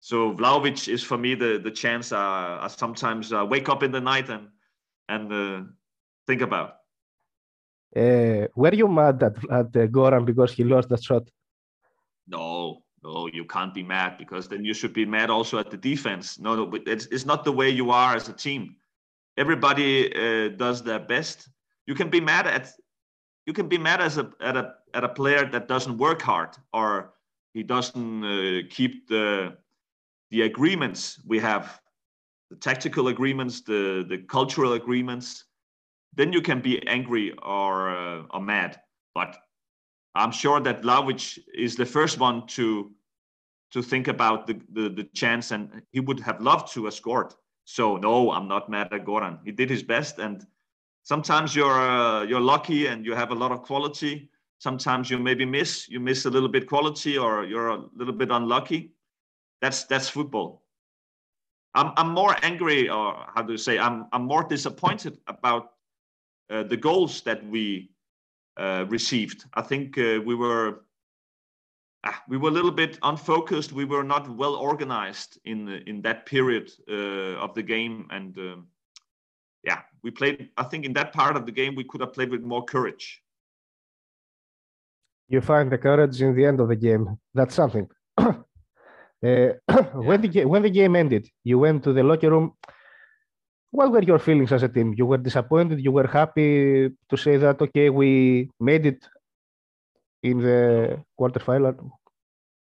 [0.00, 3.92] So Vlaović is for me the, the chance I, I sometimes uh, wake up in
[3.92, 4.48] the night and,
[5.08, 5.62] and uh,
[6.26, 6.74] think about.
[7.96, 11.28] Uh, were you mad at, at uh, Goran because he lost that shot?
[12.26, 15.76] No, no, you can't be mad because then you should be mad also at the
[15.76, 16.38] defense.
[16.38, 18.76] No, no, it's, it's not the way you are as a team.
[19.36, 21.48] Everybody uh, does their best.
[21.86, 22.72] You can be mad at
[23.46, 26.50] you can be mad as a at a at a player that doesn't work hard
[26.74, 27.14] or
[27.54, 29.56] he doesn't uh, keep the
[30.30, 31.80] the agreements we have,
[32.50, 35.44] the tactical agreements, the the cultural agreements
[36.14, 38.80] then you can be angry or uh, or mad.
[39.14, 39.36] But
[40.14, 42.92] I'm sure that Vlaović is the first one to
[43.70, 47.34] to think about the, the, the chance, and he would have loved to have scored.
[47.64, 49.40] So no, I'm not mad at Goran.
[49.44, 50.46] He did his best, and
[51.02, 54.30] sometimes you're uh, you're lucky and you have a lot of quality.
[54.58, 58.30] Sometimes you maybe miss, you miss a little bit quality, or you're a little bit
[58.30, 58.92] unlucky.
[59.60, 60.62] That's that's football.
[61.74, 63.78] I'm I'm more angry, or how do you say?
[63.78, 65.72] I'm I'm more disappointed about
[66.48, 67.90] the goals that we
[68.58, 69.44] uh, received.
[69.54, 70.80] I think uh, we were
[72.04, 73.72] ah, we were a little bit unfocused.
[73.72, 78.66] We were not well organized in in that period of the game, and um,
[79.62, 80.50] yeah, we played.
[80.56, 83.22] I think in that part of the game we could have played with more courage.
[85.28, 87.18] You find the courage in the end of the game.
[87.34, 87.86] That's something.
[88.18, 88.34] uh,
[89.22, 92.54] when the when the game ended, you went to the locker room
[93.70, 94.94] what were your feelings as a team?
[94.96, 95.84] You were disappointed.
[95.84, 99.06] You were happy to say that okay, we made it
[100.22, 101.90] in the quarterfinal.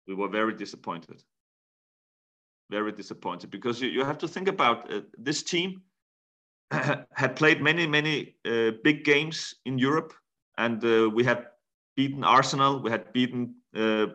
[0.06, 1.22] We were very disappointed.
[2.70, 5.82] Very disappointed because you, you have to think about uh, this team
[6.70, 10.14] had played many many uh, big games in Europe,
[10.56, 11.46] and uh, we had
[11.96, 12.80] beaten Arsenal.
[12.80, 14.06] We had beaten uh,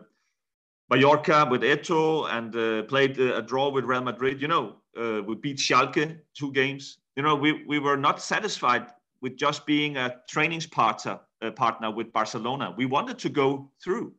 [0.90, 4.40] Mallorca with Eto'o and uh, played a draw with Real Madrid.
[4.40, 6.98] You know, uh, we beat Schalke two games.
[7.16, 8.86] You know, we, we were not satisfied
[9.20, 12.74] with just being a training partner, uh, partner with Barcelona.
[12.76, 14.12] We wanted to go through,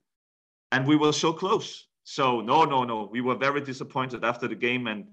[0.71, 1.87] and we were so close.
[2.03, 3.09] So no, no, no.
[3.11, 5.05] We were very disappointed after the game and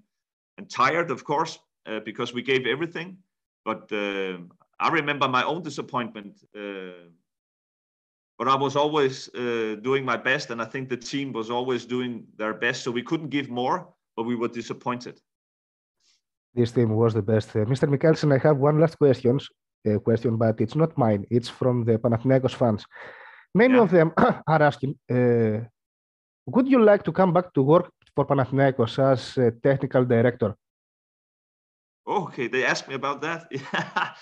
[0.59, 3.19] and tired, of course, uh, because we gave everything.
[3.65, 4.39] But uh,
[4.81, 6.45] I remember my own disappointment.
[6.57, 7.11] Uh,
[8.39, 11.87] but I was always uh, doing my best, and I think the team was always
[11.87, 12.83] doing their best.
[12.83, 15.21] So we couldn't give more, but we were disappointed
[16.57, 17.51] this team was the best.
[17.55, 17.89] Uh, Mr.
[17.89, 19.39] Michaelsen, I have one last question,
[19.89, 21.27] uh, question, but it's not mine.
[21.31, 22.85] It's from the Panathinaikos fans.
[23.55, 23.83] Many yeah.
[23.83, 24.13] of them
[24.47, 25.61] are asking, uh,
[26.47, 30.57] would you like to come back to work for Panathinaikos as a technical director?
[32.09, 33.51] Okay, they asked me about that.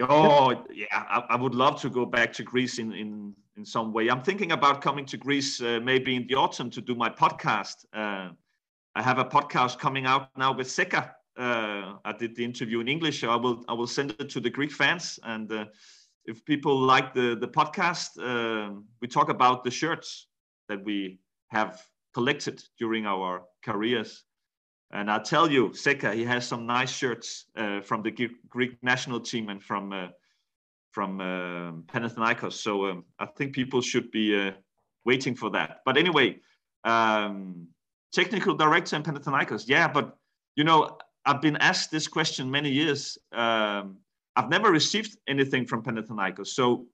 [0.00, 3.92] oh, yeah, I, I, would love to go back to Greece in, in, in some
[3.92, 4.08] way.
[4.08, 7.84] I'm thinking about coming to Greece uh, maybe in the autumn to do my podcast.
[7.92, 8.30] Uh,
[8.94, 12.88] I have a podcast coming out now with Zeca, uh, I did the interview in
[12.88, 13.24] English.
[13.24, 15.64] I will I will send it to the Greek fans, and uh,
[16.24, 20.28] if people like the the podcast, uh, we talk about the shirts
[20.68, 21.18] that we
[21.48, 21.82] have
[22.14, 24.24] collected during our careers.
[24.90, 28.10] And I tell you, Zeca, he has some nice shirts uh, from the
[28.48, 30.08] Greek national team and from uh,
[30.90, 32.52] from uh, Panathinaikos.
[32.52, 34.52] So um, I think people should be uh,
[35.06, 35.80] waiting for that.
[35.86, 36.40] But anyway,
[36.84, 37.68] um,
[38.12, 39.88] technical director in Panathinaikos, yeah.
[39.88, 40.16] But
[40.56, 43.18] you know, I've been asked this question many years.
[43.32, 43.98] Um,
[44.34, 46.86] I've never received anything from Panathinaikos, so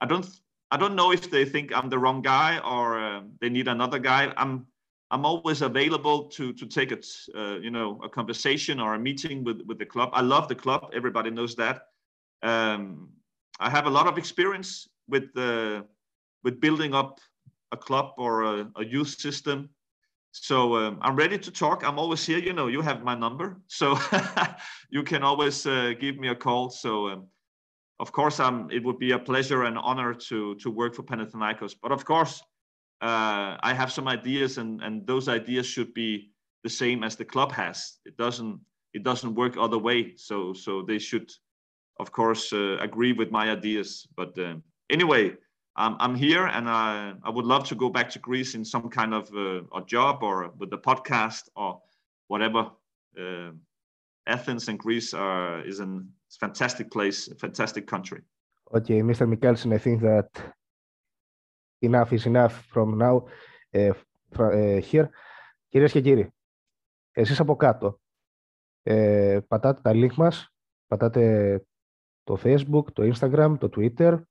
[0.00, 0.26] I don't
[0.70, 3.98] I don't know if they think I'm the wrong guy or uh, they need another
[3.98, 4.32] guy.
[4.36, 4.66] I'm
[5.10, 7.00] I'm always available to to take a
[7.36, 10.10] uh, you know a conversation or a meeting with with the club.
[10.12, 10.90] I love the club.
[10.92, 11.82] Everybody knows that.
[12.42, 13.10] Um,
[13.58, 15.84] I have a lot of experience with the
[16.44, 17.20] with building up
[17.72, 19.70] a club or a, a youth system.
[20.32, 21.82] So um, I'm ready to talk.
[21.84, 22.38] I'm always here.
[22.38, 23.98] You know, you have my number, so
[24.90, 26.70] you can always uh, give me a call.
[26.70, 27.08] So.
[27.08, 27.26] Um,
[28.00, 31.76] of course, um, it would be a pleasure and honor to to work for Panathinaikos.
[31.82, 32.42] But of course,
[33.02, 36.32] uh, I have some ideas, and and those ideas should be
[36.64, 37.98] the same as the club has.
[38.06, 38.60] It doesn't
[38.94, 40.16] it doesn't work other way.
[40.16, 41.30] So so they should,
[41.98, 44.06] of course, uh, agree with my ideas.
[44.16, 44.56] But uh,
[44.88, 45.36] anyway,
[45.76, 48.88] I'm, I'm here and I, I would love to go back to Greece in some
[48.88, 51.80] kind of uh, a job or with the podcast or
[52.28, 52.70] whatever.
[53.18, 53.52] Uh,
[54.26, 56.00] Athens and Greece are, is a
[56.38, 58.22] fantastic place, a fantastic country.
[58.74, 59.28] Okay, Mr.
[59.28, 60.28] Michaelsen, I think that
[61.82, 63.26] enough is enough from now
[63.74, 63.92] uh,
[64.38, 65.10] uh, here.
[65.68, 66.32] Κυρίες και κύριοι,
[67.12, 68.00] εσείς από κάτω
[68.82, 70.54] ε, πατάτε τα link μας,
[70.86, 71.64] πατάτε
[72.22, 74.22] το facebook, το instagram, το twitter,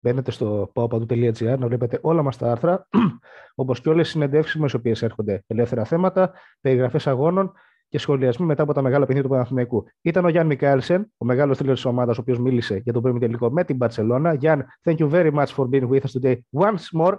[0.00, 2.88] μπαίνετε στο powpadu.gr να βλέπετε όλα μας τα άρθρα,
[3.54, 7.52] όπως και όλες οι συνεντεύξεις με τις οποίες έρχονται ελεύθερα θέματα, περιγραφές αγώνων
[7.88, 9.84] και σχολιασμοί μετά από τα μεγάλα παιχνίδια του Παναθηναϊκού.
[10.02, 13.18] Ήταν ο Γιάννη Μικάελσεν, ο μεγάλος τρίλερ της ομάδας, ο οποίος μίλησε για το πρώτο
[13.18, 14.34] τελικό με την Μπαρσελόνα.
[14.34, 17.14] Γιάννη, thank you very much for being with us today once more.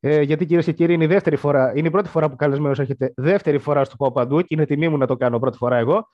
[0.00, 2.78] Ε, γιατί κυρίες και κύριοι, είναι η, δεύτερη φορά, είναι η πρώτη φορά που καλεσμένος
[2.78, 5.76] έρχεται δεύτερη φορά στο Πάω Παντού και είναι τιμή μου να το κάνω πρώτη φορά
[5.76, 6.08] εγώ.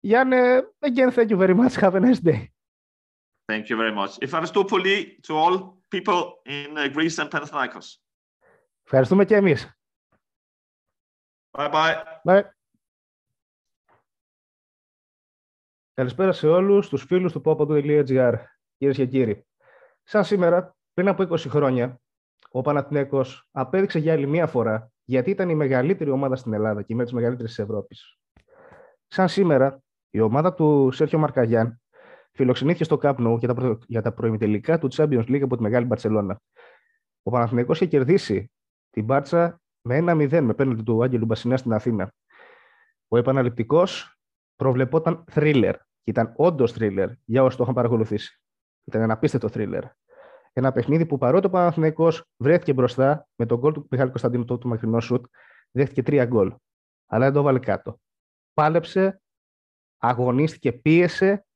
[0.00, 0.36] Γιάννη,
[0.80, 1.74] again, thank you very much.
[1.80, 2.54] Have a nice day.
[3.46, 4.16] Thank you very much.
[4.18, 4.64] Ευχαριστώ
[5.26, 7.98] to all people in uh, Greece and Panathinaikos.
[8.84, 9.78] Ευχαριστούμε και εμείς.
[11.50, 11.94] Bye bye.
[12.24, 12.42] Bye.
[15.94, 18.34] Καλησπέρα σε όλους τους φίλους του popo.gr,
[18.76, 19.46] κυρίες και κύριοι.
[20.02, 22.00] Σαν σήμερα, πριν από 20 χρόνια,
[22.50, 26.94] ο Παναθηναίκος απέδειξε για άλλη μία φορά γιατί ήταν η μεγαλύτερη ομάδα στην Ελλάδα και
[26.94, 28.18] με τις μεγαλύτερες της Ευρώπης.
[29.06, 31.82] Σαν σήμερα, η ομάδα του Σέρχιο Μαρκαγιάν
[32.34, 36.40] φιλοξενήθηκε στο Κάπνο για τα, για τα προημιτελικά του Champions League από τη Μεγάλη Μπαρσελόνα.
[37.22, 38.50] Ο Παναθηναίκος είχε κερδίσει
[38.90, 42.12] την Μπάρτσα με 1-0 με πέναντι του Άγγελου Μπασινά στην Αθήνα.
[43.08, 44.18] Ο επαναληπτικός
[44.56, 45.74] προβλεπόταν thriller.
[46.02, 48.40] Και ήταν όντως thriller για όσους το είχαν παρακολουθήσει.
[48.84, 49.82] Ήταν ένα απίστευτο thriller.
[50.52, 54.68] Ένα παιχνίδι που παρότι ο Παναθηναϊκός βρέθηκε μπροστά με τον γκολ του Μιχάλη Κωνσταντίνου του
[54.68, 55.24] μακρινό σουτ,
[55.70, 56.54] δέχτηκε τρία γκολ.
[57.06, 58.00] Αλλά δεν το βάλε κάτω.
[58.54, 59.20] Πάλεψε,
[59.98, 61.46] αγωνίστηκε, πίεσε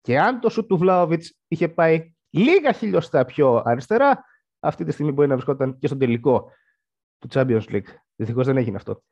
[0.00, 4.24] και αν το σουτ του Βλάοβιτς είχε πάει λίγα χιλιοστά πιο αριστερά,
[4.60, 6.50] αυτή τη στιγμή μπορεί να βρισκόταν και στον τελικό
[7.18, 7.88] του Champions League.
[8.16, 9.02] Δυστυχώς δεν έγινε αυτό.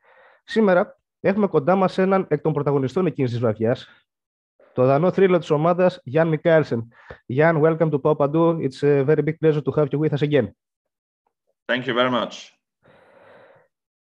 [0.43, 3.87] Σήμερα Έχουμε κοντά μας έναν εκ των πρωταγωνιστών εκείνης της βραδιάς,
[4.73, 6.87] το δανό θρύλο της ομάδας, Γιάν Μικάελσεν.
[7.25, 10.47] Γιάν, welcome to Pop It's a very big pleasure to have you with us again.
[11.65, 12.53] Thank you very much.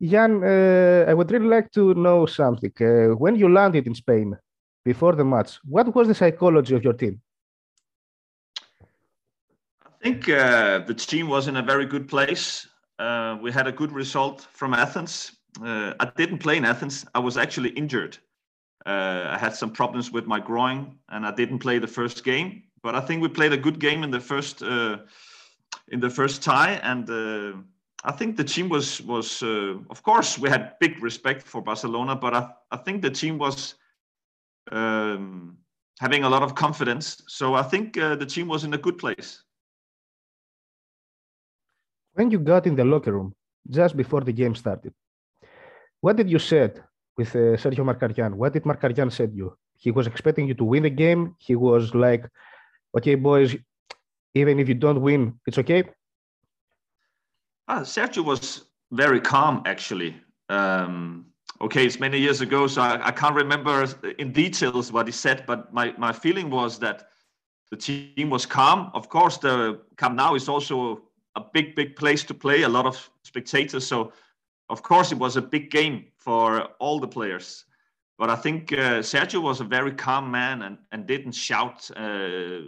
[0.00, 2.74] Jan, uh, I would really like to know something.
[2.80, 4.28] Uh, when you landed in Spain
[4.84, 7.20] before the match, what was the psychology of your team?
[9.84, 12.68] I think uh, the team was in a very good place.
[12.98, 15.32] Uh, we had a good result from Athens.
[15.62, 17.04] uh, I didn't play in Athens.
[17.14, 18.18] I was actually injured.
[18.86, 22.62] Uh, I had some problems with my groin, and I didn't play the first game.
[22.82, 24.98] But I think we played a good game in the first uh,
[25.88, 27.52] in the first tie, and uh,
[28.04, 29.42] I think the team was was.
[29.90, 33.74] Of course, we had big respect for Barcelona, but I I think the team was.
[34.72, 35.58] Um,
[35.98, 37.22] having a lot of confidence.
[37.26, 39.42] So I think uh, the team was in a good place.
[42.14, 43.34] When you got in the locker room
[43.70, 44.92] just before the game started,
[46.00, 46.82] what did you said
[47.16, 48.34] with uh, Sergio Markarian?
[48.34, 49.56] What did Markarian said you?
[49.76, 51.36] He was expecting you to win the game.
[51.38, 52.28] He was like,
[52.96, 53.56] "Okay, boys,
[54.34, 55.84] even if you don't win, it's okay."
[57.68, 60.16] Ah, Sergio was very calm, actually.
[60.48, 61.26] Um,
[61.60, 63.86] okay, it's many years ago, so I, I, can't remember
[64.18, 67.08] in details what he said, but my, my feeling was that
[67.70, 68.90] the team was calm.
[68.94, 71.02] Of course, the Camp Nou is also
[71.34, 73.86] a big, big place to play, a lot of spectators.
[73.86, 74.12] So
[74.70, 77.64] of course, it was a big game for all the players.
[78.18, 81.88] But I think uh, Sergio was a very calm man and, and didn't shout.
[81.96, 82.62] Uh,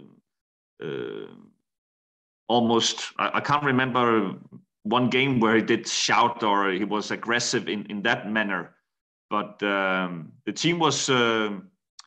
[0.81, 1.27] uh,
[2.47, 4.33] almost, I, I, can't remember
[4.83, 8.73] one game where he did shout or he was aggressive in, in that manner.
[9.31, 11.51] But um, the team was uh,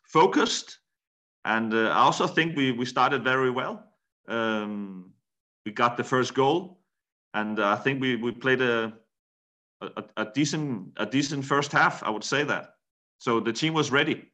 [0.04, 0.78] focused,
[1.46, 3.82] and uh, I also think we, we started very well.
[4.28, 5.14] Um,
[5.64, 6.82] we got the first goal,
[7.32, 8.92] and I think we, we played a,
[9.80, 12.02] a, a decent a decent first half.
[12.02, 12.74] I would say that.
[13.16, 14.30] So the team was ready.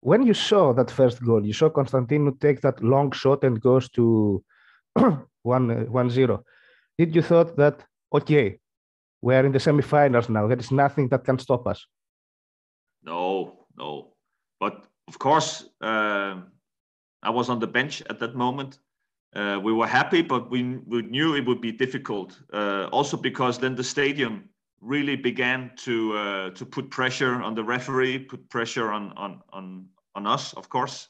[0.00, 3.88] When you saw that first goal, you saw Konstantinou take that long shot and goes
[3.90, 4.44] to
[5.42, 6.44] one, uh, one zero.
[6.98, 7.84] Did you thought that
[8.14, 8.60] okay,
[9.22, 10.46] we are in the semifinals now?
[10.46, 11.86] There is nothing that can stop us.
[13.02, 14.14] No, no.
[14.60, 16.36] But of course, uh,
[17.22, 18.78] I was on the bench at that moment.
[19.34, 22.38] Uh, we were happy, but we, we knew it would be difficult.
[22.52, 24.48] Uh, also because then the stadium
[24.82, 29.86] really began to uh, to put pressure on the referee, put pressure on on on
[30.14, 31.08] on us, of course.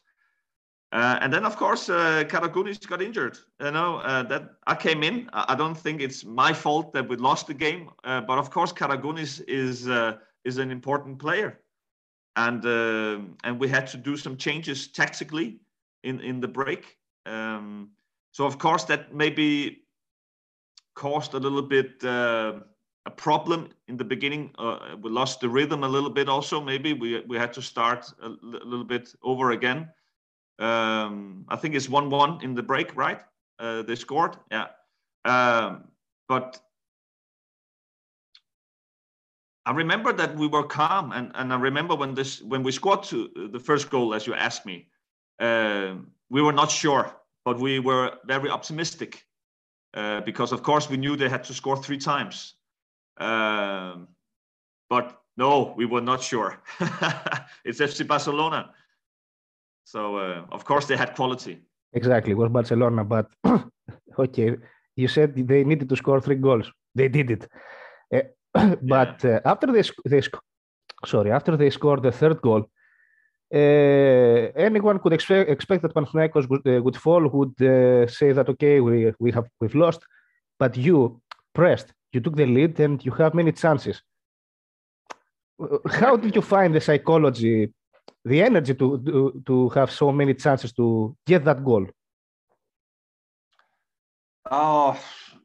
[0.93, 3.38] Uh, and then, of course, uh, Karagounis got injured.
[3.61, 5.30] You know uh, that I came in.
[5.32, 8.72] I don't think it's my fault that we lost the game, uh, but of course,
[8.74, 11.61] Karagounis is uh, is an important player,
[12.36, 15.61] and uh, and we had to do some changes tactically
[16.05, 16.99] in in the break.
[17.24, 17.93] Um,
[18.32, 19.84] so of course, that maybe
[20.95, 22.05] caused a little bit
[23.05, 24.51] a problem in the beginning.
[24.59, 26.28] Uh, we lost the rhythm a little bit.
[26.28, 29.88] Also, maybe we we had to start a, little bit over again.
[30.59, 33.20] Um, I think it's one-one in the break, right?
[33.59, 34.66] Uh, they scored, yeah.
[35.24, 35.84] Um,
[36.28, 36.61] but
[39.64, 43.05] I remember that we were calm, and, and I remember when this when we scored
[43.05, 44.88] to the first goal, as you asked me,
[45.38, 45.94] uh,
[46.30, 49.24] we were not sure, but we were very optimistic
[49.94, 52.55] uh, because, of course, we knew they had to score three times.
[53.18, 54.09] Um,
[54.88, 56.61] but no, we were not sure.
[57.64, 58.72] it's FC Barcelona.
[59.85, 61.61] So, uh, of course, they had quality.
[61.93, 63.05] Exactly, it was Barcelona.
[63.05, 63.26] But
[64.18, 64.57] okay,
[64.97, 66.70] you said they needed to score three goals.
[66.95, 67.49] They did it.
[68.55, 69.37] Uh, but yeah.
[69.37, 70.20] uh, after they, they
[71.07, 72.68] sorry, after they scored the third goal,
[73.55, 78.51] uh, anyone could expect, expect that Panathinaikos would, uh, would fall, would uh, say that
[78.51, 80.01] okay, we we have we've lost,
[80.59, 81.20] but you
[81.55, 84.03] pressed, you took the lead and you have many chances.
[85.91, 87.72] How did you find the psychology,
[88.24, 91.86] the energy to, to, to have so many chances to get that goal?
[94.50, 94.98] Oh,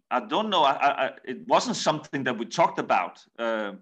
[0.09, 0.63] I don't know.
[0.63, 3.73] I, I, it wasn't something that we talked about, uh,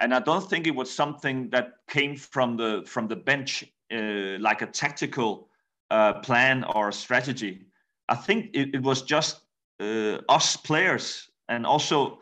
[0.00, 4.38] and I don't think it was something that came from the from the bench, uh,
[4.38, 5.48] like a tactical
[5.90, 7.66] uh, plan or strategy.
[8.08, 9.42] I think it, it was just
[9.80, 12.20] uh, us players, and also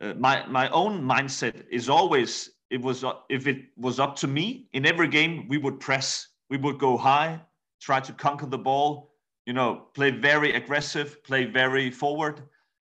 [0.00, 4.26] uh, my my own mindset is always it was uh, if it was up to
[4.26, 7.40] me in every game we would press we would go high
[7.80, 9.12] try to conquer the ball
[9.46, 12.42] you know play very aggressive play very forward.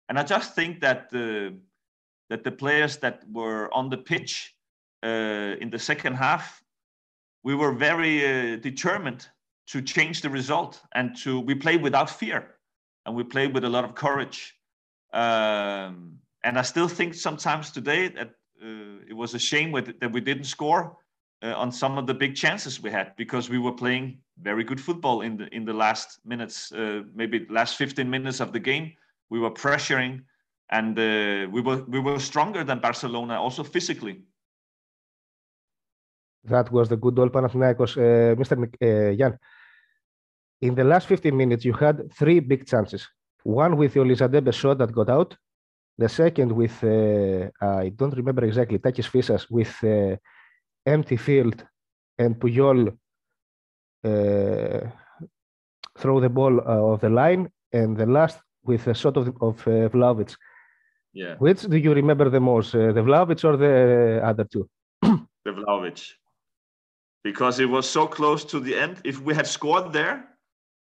[0.09, 1.55] And i just think that the
[2.29, 4.55] that the players that were on the pitch
[5.03, 6.63] uh, in the second half
[7.43, 9.27] we were very uh, determined
[9.67, 12.55] to change the result and to we played without fear
[13.05, 14.55] and we played with a lot of courage.
[15.13, 20.21] Um, and I still think sometimes today that it was a shame with, that we
[20.21, 20.97] didn't score
[21.41, 24.79] uh, on some of the big chances we had because we were playing very good
[24.79, 28.93] football in the in the last minutes, uh, maybe last 15 minutes of the game.
[29.29, 30.23] We were pressuring,
[30.69, 34.23] and uh, we were we were stronger than Barcelona also physically.
[36.45, 38.55] That was the good old Panathinaikos, uh, Mr.
[38.57, 39.37] Uh, Jan.
[40.61, 43.07] In the last 15 minutes, you had three big chances.
[43.43, 45.37] One with Olisadebe shot that got out,
[45.99, 50.15] the second with, uh, I don't remember exactly, Takis Fyssas with uh,
[50.85, 51.65] empty field
[52.17, 52.97] and Puyol
[54.05, 54.81] uh,
[55.97, 57.51] throw the ball uh, off the line.
[57.73, 60.35] And the last with a shot of, of uh, Vlaović.
[61.13, 61.35] Yeah.
[61.37, 64.69] Which do you remember the most, uh, the Vlaović or the other two?
[65.01, 66.13] the Vlaović.
[67.23, 69.01] Because it was so close to the end.
[69.03, 70.29] If we had scored there,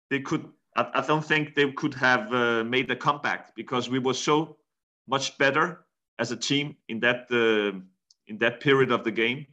[0.08, 3.98] they could, I, I don't think they could have uh, made the comeback because we
[3.98, 4.56] were so
[5.12, 5.84] much better
[6.18, 7.78] as a team in that uh,
[8.26, 9.46] in that period of the game.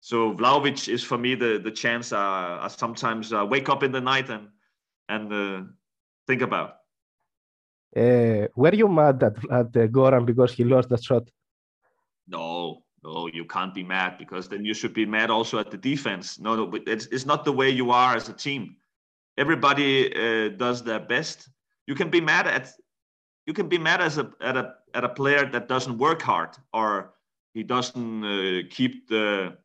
[0.00, 3.92] So Vlaović is for me the the chance uh, I sometimes uh, wake up in
[3.92, 4.48] the night and
[5.08, 5.60] and uh,
[6.26, 6.70] think about.
[7.94, 11.24] Uh, were you mad at, at uh, Goran because he lost that shot?
[12.26, 15.76] No, no, you can't be mad because then you should be mad also at the
[15.76, 16.40] defense.
[16.40, 18.76] No, no, but it's, it's not the way you are as a team.
[19.36, 19.90] Everybody
[20.64, 21.50] does their best.
[21.86, 22.72] You can be mad at
[23.46, 26.50] you can be mad as a at a at a player that doesn't work hard
[26.72, 27.12] or
[27.54, 29.56] he doesn't uh, keep the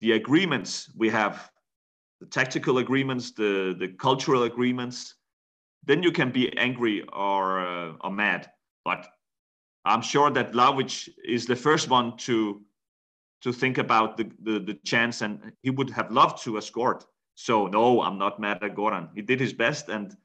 [0.00, 1.50] the agreements we have
[2.20, 5.16] the tactical agreements the the cultural agreements
[5.84, 8.50] then you can be angry or uh, or mad.
[8.84, 9.06] But
[9.84, 12.62] I'm sure that Lavic is the first one to
[13.42, 17.04] to think about the, the, the chance, and he would have loved to have scored.
[17.34, 19.08] So no, I'm not mad at Goran.
[19.14, 20.16] He did his best, and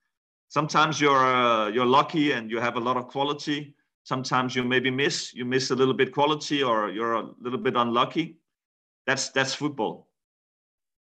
[0.50, 3.76] sometimes you're uh, you're lucky and you have a lot of quality.
[4.08, 7.76] Sometimes you maybe miss, you miss a little bit quality, or you're a little bit
[7.76, 8.38] unlucky.
[9.06, 10.08] That's that's football.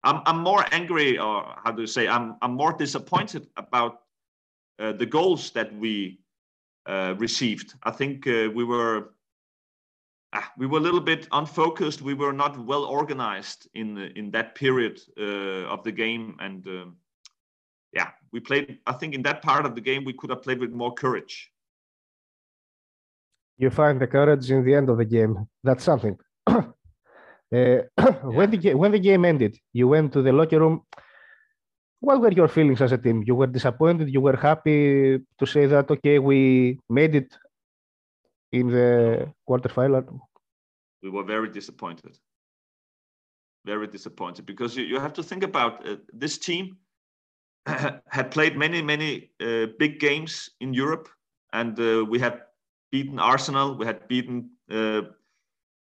[0.04, 2.10] I'm I'm more angry, or how do you say?
[2.10, 4.02] I'm I'm more disappointed about
[4.78, 6.20] uh, the goals that we
[6.86, 7.76] uh, received.
[7.84, 9.14] I think uh, we were
[10.34, 12.02] ah, we were a little bit unfocused.
[12.02, 16.98] We were not well organized in in that period uh, of the game, and um,
[17.94, 18.80] yeah, we played.
[18.86, 21.51] I think in that part of the game we could have played with more courage.
[23.62, 25.48] You find the courage in the end of the game.
[25.64, 26.18] That's something.
[27.54, 27.82] Uh,
[28.38, 30.84] when the when the game ended, you went to the locker room.
[32.00, 33.24] What were your feelings as a team?
[33.28, 34.08] You were disappointed.
[34.10, 37.38] You were happy to say that okay, we made it
[38.54, 40.18] in the quarterfinal.
[41.04, 42.18] We were very disappointed.
[43.66, 46.78] Very disappointed because you, you have to think about uh, this team
[47.66, 51.10] had played many many uh, big games in Europe,
[51.52, 52.44] and uh, we had
[52.92, 53.76] beaten Arsenal.
[53.76, 55.02] We had beaten uh,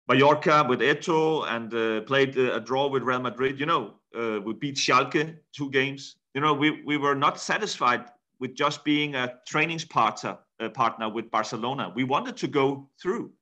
[0.08, 3.58] Mallorca with Eto'o and uh, played uh, a draw with Real Madrid.
[3.60, 6.16] You know, uh, we beat Schalke two games.
[6.34, 8.06] You know, we, we were not satisfied
[8.38, 11.92] with just being a training partner, uh, partner with Barcelona.
[11.94, 13.32] We wanted to go through,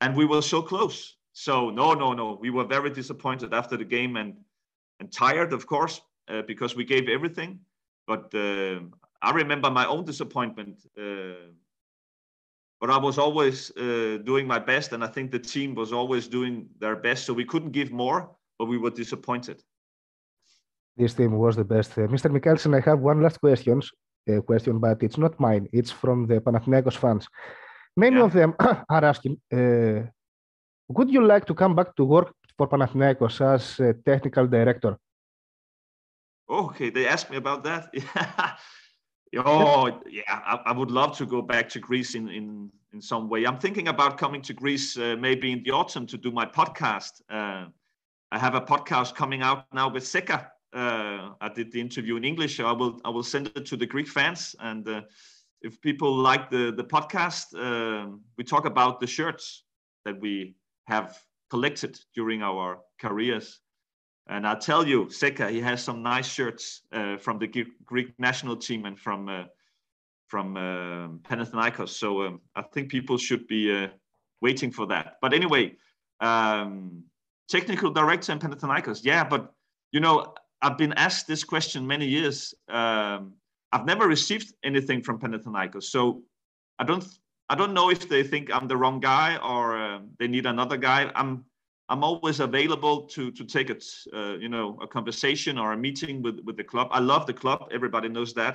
[0.00, 1.16] and we were so close.
[1.32, 2.38] So no, no, no.
[2.40, 4.34] We were very disappointed after the game and
[5.00, 7.60] and tired, of course, uh, because we gave everything.
[8.06, 8.80] But uh,
[9.20, 10.84] I remember my own disappointment
[12.82, 16.26] but I was always uh, doing my best, and I think the team was always
[16.26, 17.24] doing their best.
[17.24, 19.62] So we couldn't give more, but we were disappointed.
[20.96, 21.92] This team was the best.
[21.92, 22.28] Uh, Mr.
[22.28, 23.80] Michaelsen, I have one last question,
[24.28, 25.68] uh, question, but it's not mine.
[25.72, 27.28] It's from the Panathinaikos fans.
[27.96, 28.24] Many yeah.
[28.24, 28.52] of them
[28.94, 30.00] are asking, uh,
[30.88, 34.98] would you like to come back to work for Panathinaikos as a technical director?
[36.50, 37.94] Okay, they asked me about that.
[39.36, 43.30] Oh yeah, I, I, would love to go back to Greece in in in some
[43.30, 43.46] way.
[43.46, 47.22] I'm thinking about coming to Greece uh, maybe in the autumn to do my podcast.
[47.30, 47.66] Uh,
[48.30, 50.48] I have a podcast coming out now with Zeca.
[50.74, 52.58] Uh, I did the interview in English.
[52.58, 55.00] So I will I will send it to the Greek fans, and uh,
[55.62, 59.64] if people like the the podcast, uh, we talk about the shirts
[60.04, 60.56] that we
[60.88, 61.18] have
[61.48, 63.61] collected during our careers
[64.28, 68.56] and I'll tell you, Zeca, he has some nice shirts uh, from the Greek national
[68.56, 69.44] team and from uh,
[70.28, 71.90] from uh, Panathinaikos.
[71.90, 73.88] So um, I think people should be uh,
[74.40, 75.16] waiting for that.
[75.20, 75.76] But anyway,
[76.20, 77.02] um,
[77.48, 79.00] technical director in Panathinaikos.
[79.02, 79.52] Yeah, but
[79.90, 82.54] you know, I've been asked this question many years.
[82.68, 83.34] Um,
[83.72, 86.22] I've never received anything from Panathinaikos, so
[86.78, 87.04] I don't
[87.50, 90.76] I don't know if they think I'm the wrong guy or uh, they need another
[90.76, 91.10] guy.
[91.14, 91.44] I'm
[91.92, 93.76] I'm always available to to take a
[94.16, 96.88] uh, you know a conversation or a meeting with with the club.
[96.90, 97.68] I love the club.
[97.70, 98.54] Everybody knows that.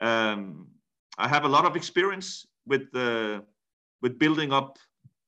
[0.00, 0.68] Um,
[1.18, 3.42] I have a lot of experience with uh,
[4.00, 4.78] with building up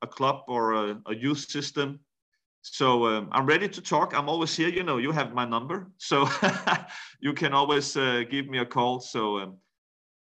[0.00, 2.00] a club or a, a youth system.
[2.62, 4.14] So um, I'm ready to talk.
[4.16, 4.70] I'm always here.
[4.70, 6.26] You know, you have my number, so
[7.20, 9.00] you can always uh, give me a call.
[9.00, 9.38] So.
[9.40, 9.58] Um,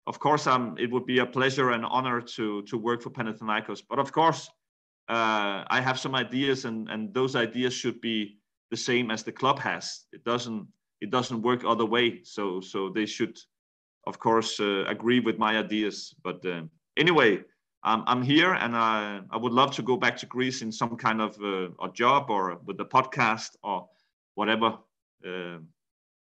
[0.07, 3.84] of course, um, it would be a pleasure and honor to to work for Panathinaikos.
[3.88, 4.49] But of course,
[5.12, 8.39] uh, I have some ideas, and and those ideas should be
[8.70, 10.05] the same as the club has.
[10.14, 10.68] It doesn't
[11.01, 12.24] it doesn't work other way.
[12.24, 13.38] So so they should,
[14.07, 16.16] of course, uh, agree with my ideas.
[16.24, 16.64] But uh,
[16.95, 17.43] anyway,
[17.84, 20.95] I'm I'm here, and I I would love to go back to Greece in some
[20.95, 23.89] kind of uh, a job or with the podcast or
[24.36, 24.78] whatever.
[25.28, 25.59] Uh,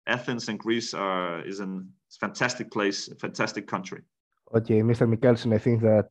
[0.07, 1.83] Athens and Greece are is a
[2.21, 4.03] fantastic place, a fantastic country.
[4.55, 5.09] Okay, Mr.
[5.09, 6.11] Michaelsen, I think that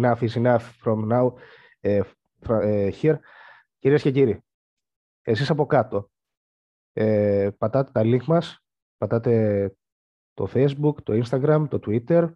[0.00, 1.32] enough is enough from now
[1.82, 2.02] uh,
[2.48, 3.16] uh, here.
[3.78, 4.44] Κυρίες και κύριοι,
[5.22, 6.10] εσείς από κάτω
[6.92, 8.64] ε, πατάτε τα link μας,
[8.98, 9.74] πατάτε
[10.34, 12.32] το Facebook, το Instagram, το Twitter,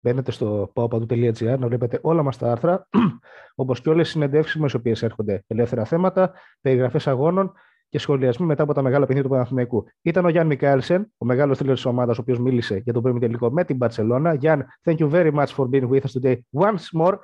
[0.00, 2.88] μπαίνετε στο popadu.gr να βλέπετε όλα μας τα άρθρα,
[3.54, 7.52] όπως και όλες οι συνεντεύξεις μας, οι οποίες έρχονται ελεύθερα θέματα, περιγραφές αγώνων
[7.92, 9.86] και σχολιασμοί μετά από τα μεγάλα παιχνίδια του Παναθηναϊκού.
[10.02, 13.20] Ήταν ο Γιάννη Μικάελσεν, ο μεγάλος τρίλερ της ομάδας, ο οποίος μίλησε για τον πρώιμη
[13.20, 14.34] τελικό με την Παρσελώνα.
[14.34, 17.18] Γιάννη, thank you very much for being with us today once more.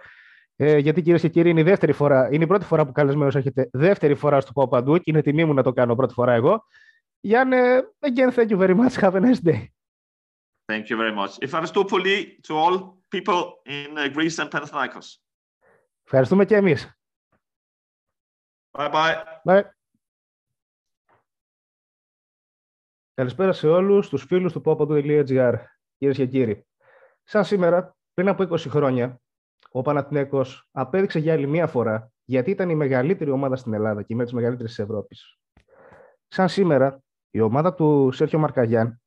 [0.57, 3.37] Ε, γιατί κυρίες και κύριοι, είναι η δεύτερη φορά, είναι η πρώτη φορά που καλεσμένος
[3.37, 6.65] έχετε δεύτερη φορά στο Παπαντού και είναι τιμή μου να το κάνω πρώτη φορά εγώ.
[7.21, 7.57] Γιάννη,
[8.01, 8.93] again, thank you very much.
[9.01, 9.67] Have a nice day.
[10.73, 11.37] Thank you very much.
[11.39, 12.79] Ευχαριστώ πολύ to all
[13.15, 15.19] people in uh, Greece and Panathinaikos.
[16.05, 16.99] Ευχαριστούμε και εμείς.
[18.79, 19.15] Bye bye.
[19.45, 19.63] Bye.
[23.19, 25.55] Καλησπέρα σε όλους τους φίλους του Popadou.gr,
[25.97, 26.67] κυρίες και κύριοι.
[27.23, 29.21] Σαν σήμερα, πριν από 20 χρόνια,
[29.71, 34.13] ο Παναθηναίκος απέδειξε για άλλη μία φορά γιατί ήταν η μεγαλύτερη ομάδα στην Ελλάδα και
[34.13, 35.39] η μία της μεγαλύτερης της Ευρώπης.
[36.29, 39.01] Σαν σήμερα, η ομάδα του Σέρχιο Μαρκαγιάν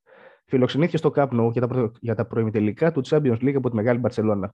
[0.45, 4.53] φιλοξενήθηκε στο Κάπνο για τα, για τα προημιτελικά του Champions League από τη Μεγάλη Μπαρσελόνα.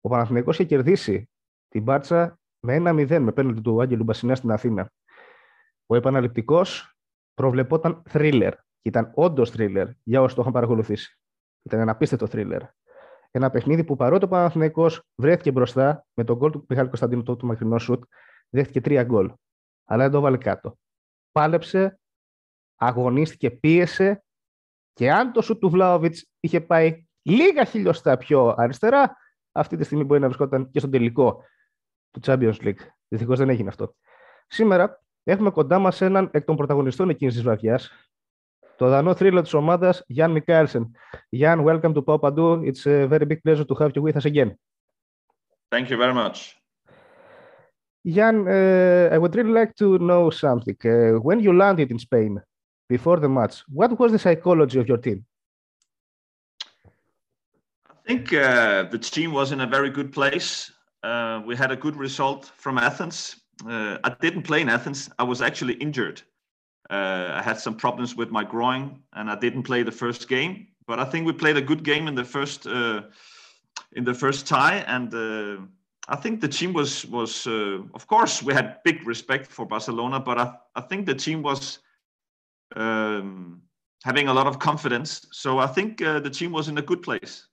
[0.00, 1.30] Ο Παναθηναίκος είχε κερδίσει
[1.68, 4.92] την Μπάρτσα με 1-0 με πέναντι του Άγγελου Μπασινέα στην Αθήνα.
[5.86, 6.96] Ο επαναληπτικός
[7.34, 8.52] προβλεπόταν thriller.
[8.82, 11.18] Και ήταν όντως thriller για όσους το είχαν παρακολουθήσει.
[11.62, 12.60] Ήταν ένα απίστευτο thriller.
[13.30, 17.36] Ένα παιχνίδι που παρότι ο Παναθηναϊκός βρέθηκε μπροστά με τον γκολ του Μιχάλη Κωνσταντίνου του,
[17.36, 18.04] του μακρινό σουτ,
[18.48, 19.32] δέχτηκε τρία γκολ.
[19.84, 20.78] Αλλά δεν το βάλε κάτω.
[21.32, 22.00] Πάλεψε,
[22.76, 24.24] αγωνίστηκε, πίεσε
[24.92, 29.16] και αν το σουτ του Βλάοβιτς είχε πάει λίγα χιλιοστά πιο αριστερά,
[29.52, 31.42] αυτή τη στιγμή μπορεί να βρισκόταν και στον τελικό
[32.10, 32.86] του Champions League.
[33.08, 33.94] Δυστυχώς δεν έγινε αυτό.
[34.46, 37.90] Σήμερα έχουμε κοντά μας έναν εκ των πρωταγωνιστών εκείνης της βραδιάς,
[38.76, 40.82] το δανό θρύλο της ομάδας, Jan Michaelsen.
[41.30, 42.62] Jan, welcome to Papadou.
[42.62, 44.50] It's a very big pleasure to have you with us again.
[45.70, 46.56] Thank you very much.
[48.14, 50.78] Jan, uh, I would really like to know something.
[50.84, 52.40] Uh, when you landed in Spain
[52.88, 55.24] before the match, what was the psychology of your team?
[57.90, 60.70] I think uh, the team was in a very good place.
[61.02, 63.18] Uh, we had a good result from Athens.
[63.68, 65.10] Uh, I didn't play in Athens.
[65.18, 66.22] I was actually injured.
[66.90, 70.68] Uh, I had some problems with my groin, and I didn't play the first game.
[70.86, 73.02] But I think we played a good game in the first uh,
[73.92, 75.62] in the first tie, and uh,
[76.08, 80.20] I think the team was was uh, of course we had big respect for Barcelona,
[80.20, 81.80] but I, I think the team was
[82.76, 83.62] um,
[84.04, 85.26] having a lot of confidence.
[85.32, 87.48] So I think uh, the team was in a good place.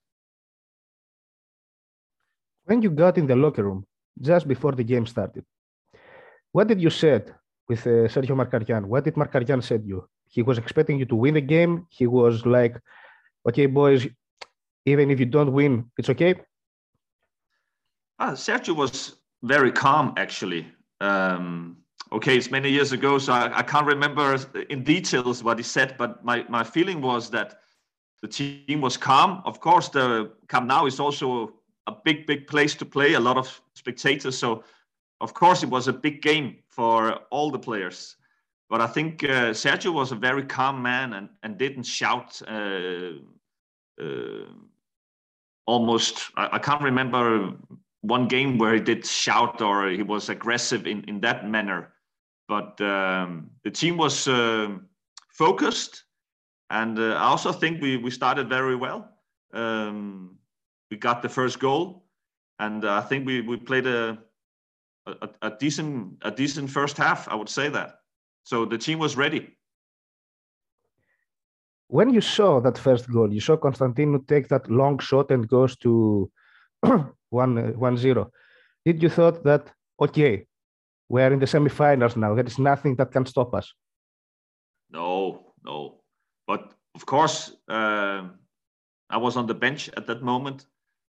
[2.65, 3.85] When you got in the locker room
[4.21, 5.43] just before the game started,
[6.51, 7.33] what did you said
[7.67, 8.85] with uh, Sergio Markarian.
[8.85, 10.07] What did Markarian said you?
[10.27, 11.87] He was expecting you to win the game.
[11.89, 12.79] He was like,
[13.47, 14.07] "Okay, boys,
[14.85, 16.35] even if you don't win, it's okay."
[18.19, 20.65] Uh, Sergio was very calm, actually.
[21.01, 21.77] Um,
[22.11, 24.37] okay, it's many years ago, so I, I, can't remember
[24.69, 27.59] in details what he said, but my, my feeling was that
[28.21, 29.41] the team was calm.
[29.45, 31.53] Of course, the Camp Nou is also
[31.87, 34.37] a big, big place to play, a lot of spectators.
[34.37, 34.63] So
[35.23, 38.17] of course, it was a big game for all the players.
[38.69, 42.41] But I think uh, Sergio was a very calm man and, and didn't shout.
[42.45, 43.19] Uh,
[44.01, 44.47] uh,
[45.65, 47.53] almost, I, I, can't remember
[48.01, 51.93] one game where he did shout or he was aggressive in, in that manner.
[52.49, 54.87] But um, the team was um,
[55.29, 56.03] focused.
[56.69, 59.09] And uh, I also think we, we started very well.
[59.53, 60.37] Um,
[60.91, 62.03] we got the first goal.
[62.59, 64.17] And I think we, we played a,
[65.07, 67.27] a, a, decent a decent first half.
[67.27, 67.95] I would say that.
[68.43, 69.55] So the team was ready.
[71.87, 75.77] When you saw that first goal, you saw Konstantinou take that long shot and goes
[75.77, 76.31] to
[77.29, 78.31] one one zero.
[78.85, 80.45] Did you thought that okay,
[81.09, 82.33] we are in the semifinals now?
[82.35, 83.73] There is nothing that can stop us.
[84.89, 86.01] No, no.
[86.47, 88.23] But of course, uh,
[89.09, 90.65] I was on the bench at that moment,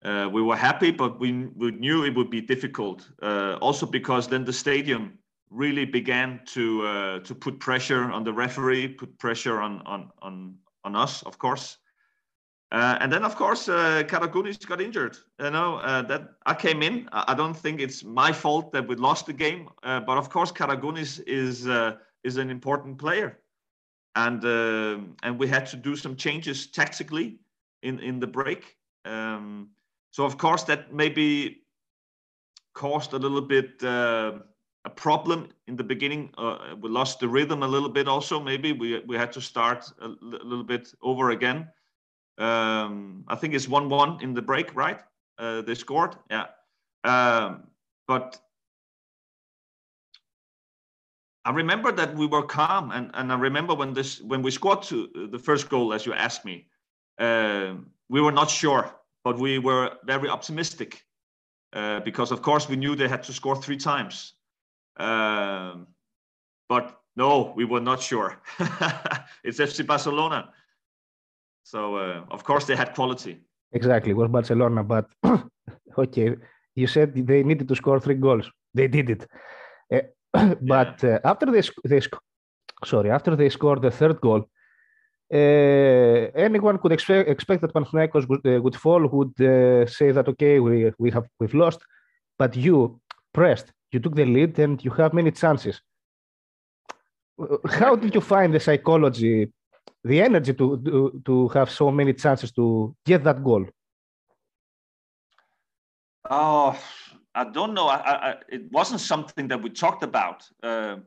[0.06, 3.10] uh, we were happy, but we, we knew it would be difficult.
[3.22, 5.18] Uh, also because then the stadium
[5.50, 10.56] really began to uh, to put pressure on the referee, put pressure on on on,
[10.84, 11.78] on us, of course.
[12.72, 15.18] Uh, and then, of course, uh, Karagounis got injured.
[15.40, 17.10] You know uh, that I came in.
[17.12, 20.52] I don't think it's my fault that we lost the game, uh, but of course,
[20.52, 21.68] Karagounis is
[22.24, 23.40] is an important player,
[24.16, 24.44] and
[25.24, 27.40] and we had to do some changes tactically
[27.82, 28.78] in in the break.
[29.06, 29.70] Um,
[30.16, 31.64] so of course that maybe
[32.74, 34.32] caused a little bit uh,
[34.86, 36.32] a problem in the beginning.
[36.38, 38.08] Uh, we lost the rhythm a little bit.
[38.08, 41.68] Also, maybe we we had to start a little bit over again.
[42.38, 45.02] Um, I think it's one-one in the break, right?
[45.38, 46.46] Uh, they scored, yeah.
[47.04, 47.68] Um,
[48.08, 48.40] but
[51.44, 54.82] I remember that we were calm, and, and I remember when this when we scored
[54.84, 56.68] to the first goal, as you asked me,
[57.20, 57.74] uh,
[58.08, 58.96] we were not sure
[59.26, 61.02] but we were very optimistic
[61.74, 64.36] uh, because, of course, we knew they had to score three times.
[64.98, 65.88] Um,
[66.70, 68.40] but no, we were not sure.
[69.44, 70.54] it's FC Barcelona.
[71.64, 73.42] So, uh, of course, they had quality.
[73.74, 74.84] Exactly, it was Barcelona.
[74.84, 75.08] But
[75.98, 76.36] okay,
[76.76, 78.46] you said they needed to score three goals.
[78.76, 79.28] They did it.
[79.92, 81.16] Uh, but yeah.
[81.16, 82.02] Uh, after they, they
[82.86, 84.48] sorry, after they scored the third goal,
[86.36, 90.60] anyone could expect, expect that Panathinaikos would, uh, would fall, would uh, say that okay,
[90.60, 91.80] we we have we've lost,
[92.38, 93.00] but you
[93.34, 95.82] pressed, you took the lead, and you have many chances.
[97.70, 99.52] How did you find the psychology
[100.06, 103.66] the energy to, to, to have so many chances to get that goal?
[106.30, 106.80] Oh,
[107.34, 107.88] I don't know.
[107.88, 110.98] I, I, it wasn't something that we talked about, uh,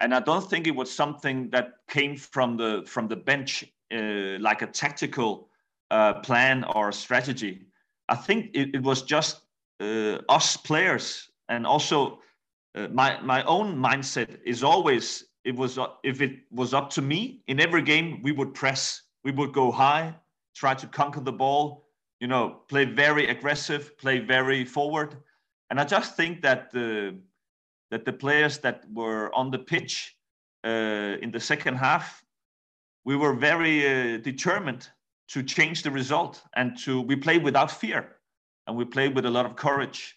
[0.00, 3.64] and I don't think it was something that came from the from the bench,
[3.94, 5.48] uh, like a tactical
[5.90, 7.66] uh, plan or strategy.
[8.08, 9.42] I think it, it was just
[9.80, 12.20] uh, us players, and also
[12.74, 17.42] uh, my my own mindset is always it was if it was up to me
[17.46, 20.14] in every game we would press, we would go high,
[20.54, 21.86] try to conquer the ball,
[22.20, 25.16] you know, play very aggressive, play very forward
[25.70, 27.16] and I just think that the
[27.90, 30.16] that the players that were on the pitch
[30.64, 32.23] uh, in the second half,
[33.04, 34.88] we were very uh, determined
[35.28, 38.16] to change the result and to we played without fear
[38.66, 40.16] and we played with a lot of courage.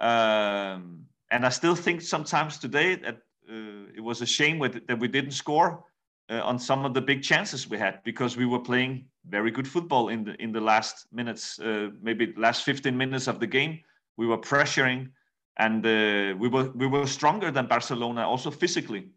[0.00, 3.16] Um, and I still think sometimes today that
[3.48, 5.84] uh, it was a shame with, that we didn't score
[6.30, 9.68] uh, on some of the big chances we had because we were playing very good
[9.68, 13.80] football in the in the last minutes, uh, maybe last 15 minutes of the game
[14.16, 15.10] we were pressuring,
[15.58, 19.10] and uh, we were we were stronger than Barcelona also physically.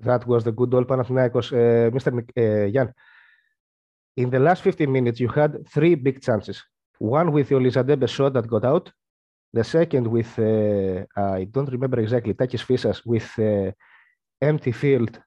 [0.00, 2.10] That was the good old Panathinaikos, uh, Mr.
[2.12, 2.94] Uh, Jan.
[4.16, 6.62] In the last 15 minutes, you had three big chances.
[6.98, 8.92] One with Olisadebe shot that got out.
[9.52, 13.72] The second with, uh, I don't remember exactly, Takis Fyssas with uh,
[14.40, 15.18] empty field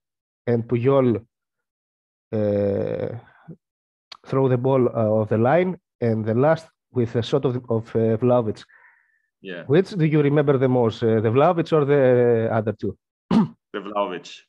[0.46, 1.26] and Puyol
[2.32, 3.18] uh,
[4.26, 5.78] throw the ball uh, off the line.
[6.00, 8.64] And the last with a shot of, of uh, Vlaović.
[9.42, 9.64] Yeah.
[9.66, 12.98] Which do you remember the most, uh, the Vlaović or the other two?
[13.30, 14.42] the Vlaović.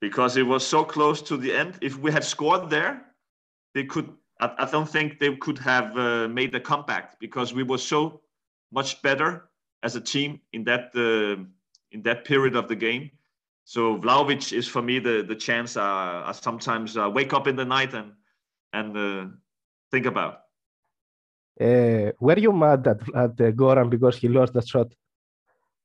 [0.00, 1.78] Because it was so close to the end.
[1.80, 3.04] If we had scored there,
[3.74, 4.10] they could.
[4.40, 8.22] I, I don't think they could have uh, made a comeback because we were so
[8.72, 9.50] much better
[9.82, 11.42] as a team in that uh,
[11.92, 13.10] in that period of the game.
[13.64, 17.56] So Vlaović is for me the the chance I, I sometimes uh, wake up in
[17.56, 18.12] the night and
[18.72, 19.26] and uh,
[19.90, 20.40] think about.
[21.60, 24.94] Uh, were you mad at, at uh, Goran because he lost that shot?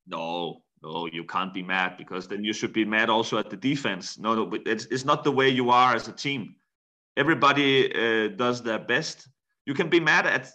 [0.08, 3.58] No, no, you can't be mad because then you should be mad also at the
[3.58, 4.18] defense.
[4.18, 6.56] No, no, it's, it's not the way you are as a team.
[7.18, 9.28] Everybody uh, does their best.
[9.66, 10.52] You can be mad at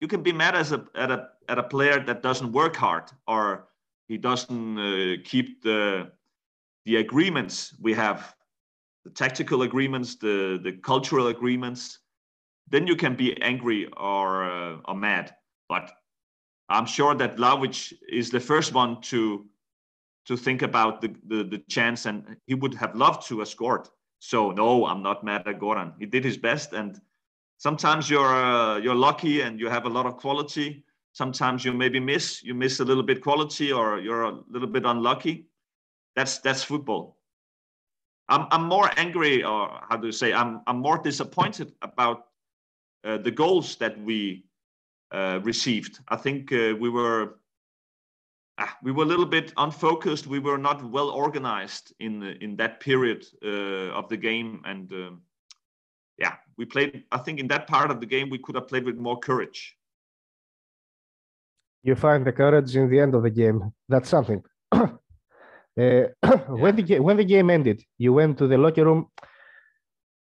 [0.00, 3.10] you can be mad as a at a at a player that doesn't work hard
[3.26, 3.68] or
[4.08, 6.10] he doesn't uh, keep the
[6.86, 8.34] the agreements we have,
[9.04, 11.98] the tactical agreements, the the cultural agreements
[12.70, 15.34] then you can be angry or uh, or mad.
[15.68, 15.92] But
[16.70, 19.44] I'm sure that Vlaović is the first one to
[20.26, 23.88] to think about the, the, the chance, and he would have loved to have scored.
[24.20, 25.94] So no, I'm not mad at Goran.
[25.98, 27.00] He did his best, and
[27.58, 30.84] sometimes you're uh, you're lucky and you have a lot of quality.
[31.12, 34.84] Sometimes you maybe miss, you miss a little bit quality, or you're a little bit
[34.84, 35.46] unlucky.
[36.14, 37.16] That's that's football.
[38.28, 40.32] I'm I'm more angry, or how do you say?
[40.32, 42.26] I'm I'm more disappointed about
[43.02, 44.44] uh, the goals that we
[45.42, 46.00] received.
[46.08, 47.34] I think uh, we were
[48.58, 50.26] ah, we were a little bit unfocused.
[50.26, 55.22] We were not well organized in in that period of the game, and um,
[56.18, 57.04] yeah, we played.
[57.10, 59.76] I think in that part of the game we could have played with more courage.
[61.82, 63.72] You find the courage in the end of the game.
[63.88, 64.42] That's something.
[64.72, 64.88] uh,
[65.76, 66.06] yeah.
[66.62, 69.08] when the when the game ended, you went to the locker room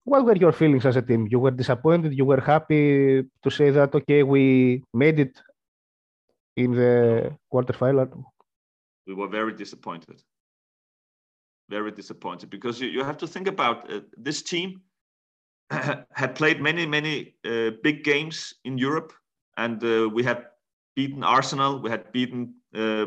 [0.04, 1.28] what were your feelings as a team?
[1.30, 2.18] You were disappointed.
[2.18, 5.42] You were happy to say that okay, we made it
[6.56, 8.24] in the quarterfinal.
[9.08, 10.22] We were very disappointed.
[11.70, 14.82] Very disappointed because you, you have to think about uh, this team
[15.72, 19.14] had played many many uh, big games in Europe,
[19.58, 20.46] and uh, we had
[20.96, 21.80] beaten Arsenal.
[21.80, 23.06] We had beaten uh,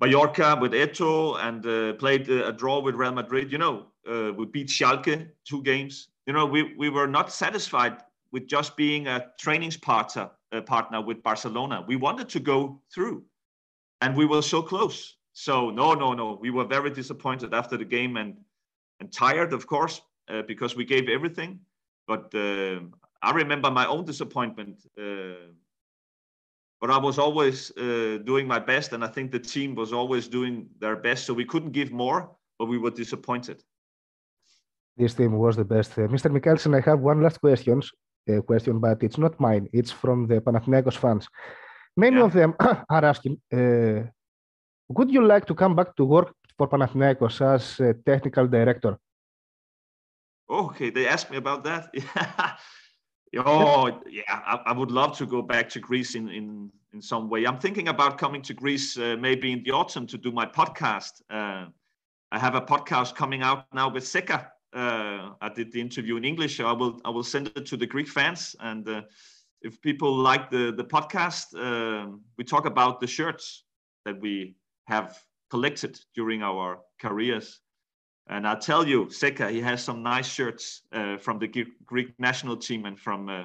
[0.00, 3.50] Mallorca with Eto'o and uh, played a draw with Real Madrid.
[3.50, 6.08] You know, uh, we beat Schalke two games.
[6.26, 7.98] You know, we, we were not satisfied
[8.32, 11.84] with just being a training partner, uh, partner with Barcelona.
[11.86, 13.24] We wanted to go through,
[14.00, 15.16] and we were so close.
[15.32, 16.38] So no, no, no.
[16.40, 18.36] We were very disappointed after the game and
[19.00, 21.60] and tired, of course, uh, because we gave everything.
[22.06, 22.80] But uh,
[23.22, 24.86] I remember my own disappointment.
[24.98, 25.52] Uh,
[26.80, 30.68] but I was always doing my best, and I think the team was always doing
[30.78, 31.24] their best.
[31.24, 33.64] So we couldn't give more, but we were disappointed
[34.96, 35.92] this team was the best.
[35.92, 36.30] Mr.
[36.30, 37.82] Michaelsen, I have one last question,
[38.28, 39.68] uh, question, but it's not mine.
[39.72, 41.28] It's from the Panathinaikos fans.
[41.96, 42.24] Many yeah.
[42.24, 44.08] of them are asking, uh,
[44.88, 48.98] would you like to come back to work for Panathinaikos as a technical director?
[50.48, 51.92] Okay, they asked me about that.
[53.36, 57.28] oh, yeah, I, I, would love to go back to Greece in, in, in some
[57.28, 57.44] way.
[57.44, 61.20] I'm thinking about coming to Greece uh, maybe in the autumn to do my podcast.
[61.28, 61.66] Uh,
[62.30, 64.50] I have a podcast coming out now with Zeca.
[64.76, 67.86] Uh, I did the interview in English, I will I will send it to the
[67.86, 68.54] Greek fans.
[68.60, 69.02] And uh,
[69.62, 73.64] if people like the the podcast, uh, we talk about the shirts
[74.04, 74.54] that we
[74.84, 75.18] have
[75.50, 77.60] collected during our careers.
[78.28, 81.48] And I tell you, Zeca, he has some nice shirts uh, from the
[81.86, 83.44] Greek national team and from uh,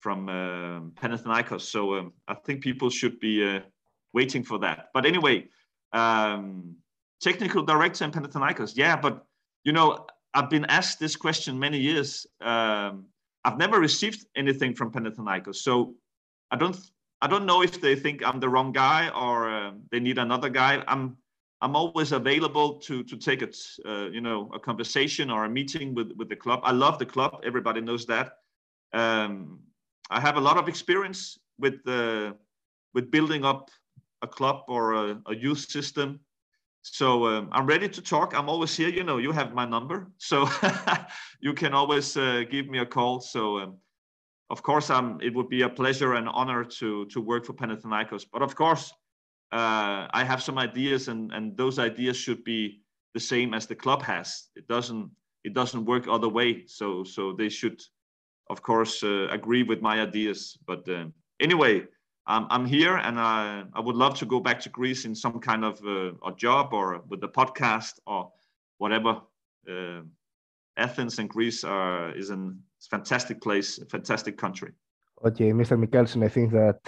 [0.00, 1.62] from uh, Panathinaikos.
[1.62, 3.60] So um, I think people should be
[4.14, 4.88] waiting for that.
[4.94, 5.48] But anyway,
[5.92, 6.76] um,
[7.20, 8.76] technical director in Panathinaikos.
[8.76, 9.26] Yeah, but
[9.64, 12.26] you know, I've been asked this question many years.
[12.40, 13.06] Um,
[13.44, 15.94] I've never received anything from Panathinaikos, so
[16.50, 16.76] I don't.
[17.20, 20.48] I don't know if they think I'm the wrong guy or uh, they need another
[20.48, 20.82] guy.
[20.86, 21.16] I'm.
[21.60, 23.50] I'm always available to to take a
[23.84, 26.60] uh, you know a conversation or a meeting with with the club.
[26.62, 27.40] I love the club.
[27.44, 28.34] Everybody knows that.
[28.92, 29.60] Um,
[30.10, 32.32] I have a lot of experience with uh,
[32.94, 33.70] with building up
[34.22, 36.20] a club or a, a youth system
[36.82, 38.34] so um, I'm ready to talk.
[38.36, 38.88] I'm always here.
[38.88, 40.48] You know, you have my number, so
[41.40, 43.20] you can always uh, give me a call.
[43.20, 43.76] So, um,
[44.50, 48.26] of course, um, it would be a pleasure and honor to to work for Panathinaikos.
[48.32, 48.92] But of course,
[49.52, 52.82] uh, I have some ideas, and and those ideas should be
[53.14, 54.48] the same as the club has.
[54.56, 55.10] It doesn't
[55.44, 56.64] it doesn't work other way.
[56.66, 57.82] So so they should,
[58.50, 60.58] of course, uh, agree with my ideas.
[60.66, 61.06] But uh,
[61.40, 61.86] anyway
[62.28, 65.40] um, I'm here and I, I would love to go back to Greece in some
[65.40, 68.30] kind of uh, a job or with the podcast or
[68.76, 69.22] whatever.
[69.68, 70.02] Uh,
[70.76, 72.52] Athens and Greece are, is a
[72.90, 74.72] fantastic place, a fantastic country.
[75.24, 75.76] Okay, Mr.
[75.78, 76.78] Michaelsen, I think that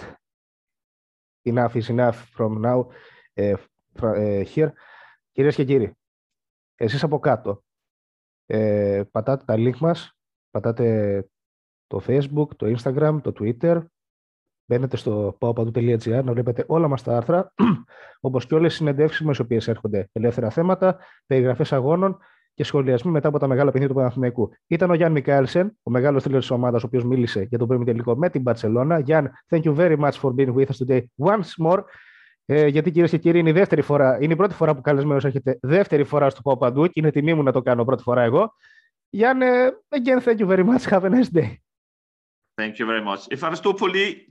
[1.43, 2.89] enough is enough from now
[3.37, 3.57] uh,
[3.97, 4.73] from, uh, here.
[5.31, 5.97] Κυρίες και κύριοι,
[6.75, 7.63] εσείς από κάτω
[8.45, 10.17] ε, πατάτε τα link μας,
[10.51, 11.29] πατάτε
[11.87, 13.85] το Facebook, το Instagram, το Twitter,
[14.71, 17.53] Μπαίνετε στο pawpadu.gr να βλέπετε όλα μας τα άρθρα,
[18.27, 20.97] όπως και όλες οι συνεντεύξεις μας, οι οποίες έρχονται ελεύθερα θέματα,
[21.27, 22.17] περιγραφές αγώνων
[22.53, 24.49] και σχολιασμοί μετά από τα μεγάλα παιχνίδια του Παναθηναϊκού.
[24.67, 27.83] Ήταν ο Γιάννη Μικάελσεν, ο μεγάλος θρύλο της ομάδας, ο οποίος μίλησε για τον πρώτο
[27.83, 28.99] τελικό με την Παρσελώνα.
[28.99, 31.79] Γιάννη, thank you very much for being with us today once more.
[32.45, 35.25] Ε, γιατί κυρίες και κύριοι, είναι η δεύτερη φορά, είναι η πρώτη φορά που καλεσμένος
[35.25, 38.21] έρχεται δεύτερη φορά στο Πάω Παντού και είναι τιμή μου να το κάνω πρώτη φορά
[38.21, 38.53] εγώ.
[39.09, 39.45] Γιάννη,
[39.89, 40.89] again, thank you very much.
[40.89, 41.70] Have a nice day.
[42.60, 43.24] Thank you very much.
[43.28, 43.74] Ευχαριστώ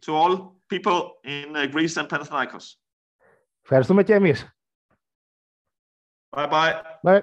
[0.06, 2.80] to all people in uh, Greece and Panathinaikos.
[3.62, 4.58] Ευχαριστούμε και εμείς.
[6.30, 6.82] Bye bye.
[7.04, 7.22] Bye.